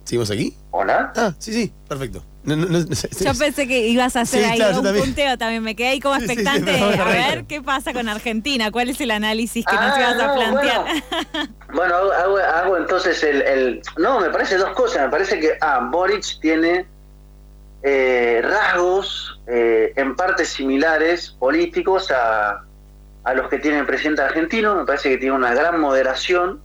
¿Seguimos 0.04 0.30
aquí? 0.30 0.56
¿Hola? 0.70 1.12
Ah, 1.16 1.34
sí, 1.38 1.52
sí, 1.52 1.72
perfecto. 1.86 2.22
No, 2.44 2.56
no, 2.56 2.64
no, 2.66 2.78
no 2.78 2.94
sé, 2.94 3.10
Yo 3.22 3.34
pensé 3.34 3.68
que 3.68 3.88
ibas 3.88 4.16
a 4.16 4.22
hacer 4.22 4.42
Sí, 4.42 4.50
ahí 4.50 4.56
claro, 4.56 4.78
un 4.78 4.84
también. 4.84 5.04
punteo 5.04 5.36
también. 5.36 5.62
Me 5.62 5.76
quedé 5.76 5.88
ahí 5.88 6.00
como 6.00 6.14
Sí, 6.14 6.20
sí, 6.22 6.26
sí, 6.28 6.32
expectante 6.40 6.80
a 7.02 7.04
ver 7.04 7.44
qué 7.44 7.60
pasa 7.60 7.92
con 7.92 8.08
Argentina, 8.08 8.70
cuál 8.70 8.88
es 8.88 8.98
el 9.02 9.10
análisis 9.10 9.66
que 9.66 9.74
nos 9.76 9.92
Ah, 9.92 10.00
ibas 10.00 10.18
a 10.22 10.34
plantear. 10.34 10.84
Bueno, 10.84 11.48
Bueno, 11.74 11.94
hago, 11.94 12.12
hago- 12.12 12.38
hago 12.38 12.76
entonces 12.78 13.22
el, 13.22 13.42
el- 13.42 13.82
No, 13.98 14.18
me 14.20 14.30
parece 14.30 14.56
dos 14.56 14.70
cosas. 14.70 15.02
Me 15.02 15.10
parece 15.10 15.38
que, 15.40 15.50
ah, 15.60 15.86
Boric 15.92 16.40
tiene 16.40 16.86
eh, 17.82 18.40
rasgos 18.42 19.40
eh, 19.46 19.92
en 19.96 20.16
parte 20.16 20.44
similares 20.44 21.30
políticos 21.38 22.10
a, 22.10 22.64
a 23.24 23.34
los 23.34 23.48
que 23.48 23.58
tiene 23.58 23.80
el 23.80 23.86
presidente 23.86 24.22
argentino. 24.22 24.74
Me 24.76 24.84
parece 24.84 25.10
que 25.10 25.18
tiene 25.18 25.36
una 25.36 25.54
gran 25.54 25.80
moderación 25.80 26.60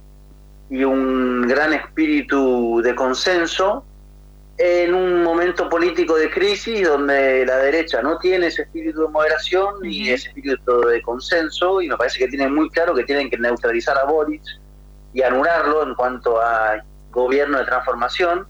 y 0.69 0.83
un 0.83 1.47
gran 1.47 1.73
espíritu 1.73 2.81
de 2.83 2.95
consenso 2.95 3.85
en 4.57 4.93
un 4.93 5.23
momento 5.23 5.67
político 5.67 6.15
de 6.15 6.29
crisis 6.29 6.87
donde 6.87 7.45
la 7.45 7.57
derecha 7.57 8.01
no 8.01 8.17
tiene 8.19 8.47
ese 8.47 8.63
espíritu 8.63 9.01
de 9.01 9.07
moderación 9.07 9.81
ni 9.81 10.09
ese 10.09 10.29
espíritu 10.29 10.81
de 10.81 11.01
consenso 11.01 11.81
y 11.81 11.89
me 11.89 11.97
parece 11.97 12.19
que 12.19 12.27
tienen 12.27 12.53
muy 12.53 12.69
claro 12.69 12.93
que 12.93 13.03
tienen 13.03 13.29
que 13.29 13.37
neutralizar 13.37 13.97
a 13.97 14.05
Boric 14.05 14.43
y 15.13 15.21
anularlo 15.23 15.83
en 15.83 15.95
cuanto 15.95 16.39
a 16.39 16.83
gobierno 17.11 17.59
de 17.59 17.65
transformación. 17.65 18.47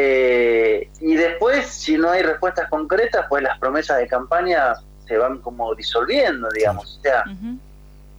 Eh, 0.00 0.88
y 1.00 1.16
después, 1.16 1.66
si 1.66 1.98
no 1.98 2.10
hay 2.10 2.22
respuestas 2.22 2.70
concretas, 2.70 3.26
pues 3.28 3.42
las 3.42 3.58
promesas 3.58 3.98
de 3.98 4.06
campaña 4.06 4.74
se 5.08 5.18
van 5.18 5.38
como 5.38 5.74
disolviendo, 5.74 6.48
digamos. 6.50 6.98
O 6.98 7.02
sea, 7.02 7.24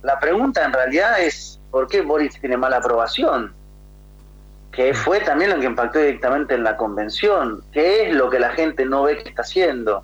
la 0.01 0.19
pregunta 0.19 0.65
en 0.65 0.73
realidad 0.73 1.21
es 1.21 1.57
¿por 1.71 1.87
qué 1.87 2.01
Boric 2.01 2.37
tiene 2.41 2.57
mala 2.57 2.77
aprobación? 2.77 3.53
Que 4.73 4.93
fue 4.93 5.21
también 5.21 5.51
lo 5.51 5.59
que 5.61 5.67
impactó 5.67 5.99
directamente 5.99 6.53
en 6.53 6.65
la 6.65 6.75
convención. 6.75 7.63
¿Qué 7.71 8.09
es 8.09 8.13
lo 8.13 8.29
que 8.29 8.39
la 8.39 8.49
gente 8.49 8.83
no 8.83 9.03
ve 9.03 9.23
que 9.23 9.29
está 9.29 9.43
haciendo? 9.43 10.03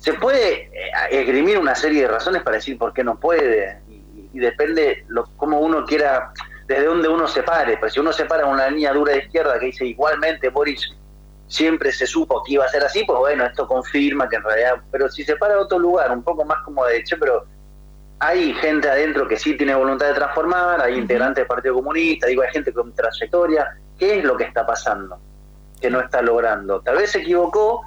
Se 0.00 0.14
puede 0.14 0.72
eh, 0.72 0.90
esgrimir 1.12 1.56
una 1.56 1.76
serie 1.76 2.02
de 2.02 2.08
razones 2.08 2.42
para 2.42 2.56
decir 2.56 2.76
por 2.78 2.92
qué 2.92 3.04
no 3.04 3.20
puede. 3.20 3.78
Y, 3.88 4.28
y 4.32 4.40
depende 4.40 5.04
lo, 5.06 5.26
cómo 5.36 5.60
uno 5.60 5.84
quiera, 5.84 6.32
desde 6.66 6.86
dónde 6.86 7.08
uno 7.08 7.26
se 7.28 7.42
pare. 7.42 7.76
Pues 7.78 7.92
si 7.92 8.00
uno 8.00 8.12
se 8.12 8.24
para 8.24 8.46
una 8.46 8.68
línea 8.68 8.92
dura 8.92 9.12
de 9.12 9.18
izquierda 9.18 9.58
que 9.58 9.66
dice 9.66 9.86
igualmente 9.86 10.48
Boric 10.48 10.80
siempre 11.46 11.92
se 11.92 12.06
supo 12.06 12.42
que 12.42 12.54
iba 12.54 12.64
a 12.64 12.68
ser 12.68 12.82
así, 12.84 13.04
pues 13.04 13.18
bueno, 13.18 13.44
esto 13.44 13.66
confirma 13.66 14.28
que 14.28 14.36
en 14.36 14.42
realidad. 14.42 14.74
Pero 14.90 15.08
si 15.08 15.24
se 15.24 15.36
para 15.36 15.54
a 15.54 15.60
otro 15.60 15.78
lugar, 15.78 16.10
un 16.10 16.22
poco 16.22 16.44
más 16.44 16.62
como 16.64 16.84
de, 16.86 17.04
che, 17.04 17.16
pero 17.16 17.44
hay 18.18 18.54
gente 18.54 18.88
adentro 18.88 19.28
que 19.28 19.38
sí 19.38 19.56
tiene 19.56 19.74
voluntad 19.74 20.06
de 20.06 20.14
transformar, 20.14 20.80
hay 20.80 20.96
integrantes 20.96 21.42
del 21.42 21.46
Partido 21.46 21.74
Comunista, 21.74 22.26
digo, 22.26 22.42
hay 22.42 22.50
gente 22.50 22.72
con 22.72 22.92
trayectoria. 22.94 23.76
¿Qué 23.98 24.18
es 24.18 24.24
lo 24.24 24.36
que 24.36 24.44
está 24.44 24.66
pasando? 24.66 25.18
Que 25.80 25.90
no 25.90 26.00
está 26.00 26.22
logrando. 26.22 26.80
Tal 26.80 26.96
vez 26.96 27.12
se 27.12 27.18
equivocó 27.18 27.82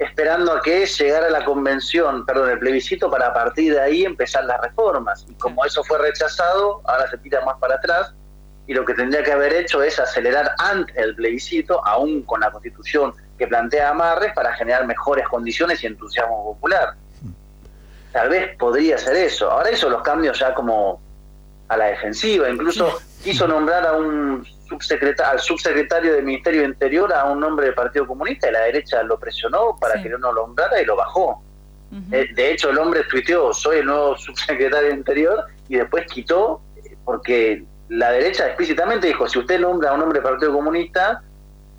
esperando 0.00 0.52
a 0.54 0.62
que 0.62 0.86
llegara 0.86 1.28
la 1.28 1.44
convención, 1.44 2.24
perdón, 2.24 2.50
el 2.50 2.58
plebiscito 2.58 3.10
para 3.10 3.28
a 3.28 3.34
partir 3.34 3.74
de 3.74 3.80
ahí 3.80 4.04
empezar 4.06 4.44
las 4.46 4.58
reformas. 4.62 5.26
Y 5.28 5.34
como 5.34 5.62
eso 5.64 5.84
fue 5.84 5.98
rechazado, 5.98 6.80
ahora 6.84 7.08
se 7.10 7.18
tira 7.18 7.44
más 7.44 7.58
para 7.58 7.74
atrás 7.74 8.14
y 8.66 8.72
lo 8.72 8.84
que 8.86 8.94
tendría 8.94 9.22
que 9.22 9.32
haber 9.32 9.52
hecho 9.52 9.82
es 9.82 9.98
acelerar 9.98 10.52
antes 10.58 10.96
del 10.96 11.14
plebiscito, 11.14 11.86
aún 11.86 12.22
con 12.22 12.40
la 12.40 12.50
constitución 12.50 13.12
que 13.36 13.46
plantea 13.46 13.90
amarres, 13.90 14.32
para 14.32 14.54
generar 14.54 14.86
mejores 14.86 15.28
condiciones 15.28 15.82
y 15.84 15.86
entusiasmo 15.86 16.44
popular. 16.44 16.94
Tal 18.12 18.28
vez 18.30 18.56
podría 18.56 18.96
ser 18.96 19.16
eso. 19.16 19.50
Ahora 19.50 19.70
hizo 19.70 19.90
los 19.90 20.02
cambios 20.02 20.38
ya 20.38 20.54
como 20.54 21.00
a 21.68 21.76
la 21.76 21.86
defensiva, 21.86 22.48
incluso 22.48 23.00
quiso 23.22 23.46
nombrar 23.46 23.86
a 23.86 23.92
un 23.92 24.44
subsecretario, 24.68 25.32
al 25.32 25.40
subsecretario 25.40 26.14
del 26.14 26.24
Ministerio 26.24 26.64
Interior 26.64 27.12
a 27.12 27.24
un 27.24 27.42
hombre 27.42 27.66
del 27.66 27.74
Partido 27.74 28.06
Comunista 28.06 28.48
y 28.48 28.52
la 28.52 28.60
derecha 28.60 29.02
lo 29.02 29.18
presionó 29.18 29.76
para 29.80 29.94
Sí. 29.96 30.04
que 30.04 30.08
no 30.10 30.18
lo 30.18 30.32
nombrara 30.32 30.80
y 30.80 30.84
lo 30.84 30.96
bajó. 30.96 31.42
Eh, 32.12 32.28
de 32.34 32.52
hecho, 32.52 32.70
el 32.70 32.78
hombre 32.78 33.02
tuiteó, 33.10 33.52
soy 33.52 33.78
el 33.78 33.86
nuevo 33.86 34.16
subsecretario 34.16 34.92
Interior, 34.92 35.44
y 35.68 35.76
después 35.76 36.06
quitó, 36.06 36.60
porque 37.04 37.64
la 37.88 38.12
derecha 38.12 38.46
explícitamente 38.46 39.08
dijo, 39.08 39.28
si 39.28 39.40
usted 39.40 39.58
nombra 39.58 39.90
a 39.90 39.94
un 39.94 40.02
hombre 40.02 40.20
del 40.20 40.30
Partido 40.30 40.52
Comunista 40.52 41.20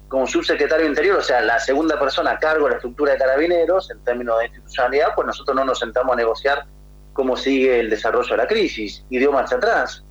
como 0.09 0.27
subsecretario 0.27 0.85
Interior, 0.85 1.19
o 1.19 1.21
sea, 1.21 1.39
la 1.39 1.59
segunda 1.59 1.97
persona 1.97 2.31
a 2.31 2.39
cargo 2.39 2.65
de 2.65 2.71
la 2.71 2.75
estructura 2.75 3.13
de 3.13 3.19
carabineros, 3.19 3.89
en 3.89 4.03
términos 4.03 4.37
de 4.39 4.47
institucionalidad, 4.47 5.15
pues 5.15 5.27
nosotros 5.27 5.55
no 5.55 5.63
nos 5.63 5.79
sentamos 5.79 6.11
a 6.11 6.17
negociar 6.17 6.65
cómo 7.13 7.37
sigue 7.37 7.79
el 7.79 7.89
desarrollo 7.89 8.29
de 8.31 8.37
la 8.37 8.47
crisis, 8.47 9.05
y 9.09 9.17
dio 9.17 9.31
marcha 9.31 9.55
atrás. 9.55 10.03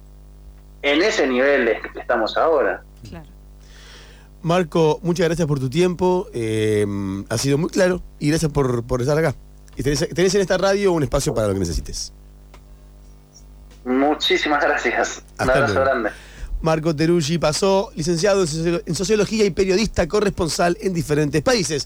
En 0.83 1.03
ese 1.03 1.27
nivel 1.27 1.69
es 1.69 1.83
que 1.83 2.01
estamos 2.01 2.37
ahora. 2.37 2.83
Claro. 3.09 3.27
Marco, 4.43 4.99
muchas 5.03 5.27
gracias 5.27 5.47
por 5.47 5.61
tu 5.61 5.69
tiempo. 5.69 6.29
eh, 6.33 6.87
ha 7.29 7.37
sido 7.39 7.59
muy 7.59 7.69
claro 7.71 8.03
y 8.19 8.29
gracias 8.31 8.51
por, 8.51 8.83
por 8.85 9.01
estar 9.03 9.17
acá. 9.19 9.35
Y 9.77 9.83
tenés, 9.83 10.09
tenés 10.15 10.35
en 10.35 10.41
esta 10.41 10.57
radio 10.59 10.93
un 10.93 11.03
espacio 11.03 11.35
para 11.35 11.49
lo 11.49 11.53
que 11.55 11.61
necesites. 11.61 12.13
Muchísimas 13.85 14.63
gracias. 14.63 15.23
Hasta 15.39 15.45
Un 15.45 15.51
abrazo 15.51 15.75
luego. 15.75 15.91
grande. 15.91 16.11
Marco 16.63 16.95
Teruggi 16.95 17.39
pasó 17.39 17.91
licenciado 17.95 18.45
en 18.85 18.95
sociología 18.95 19.47
y 19.47 19.51
periodista 19.51 20.07
corresponsal 20.07 20.77
en 20.83 20.93
diferentes 20.93 21.41
países. 21.43 21.79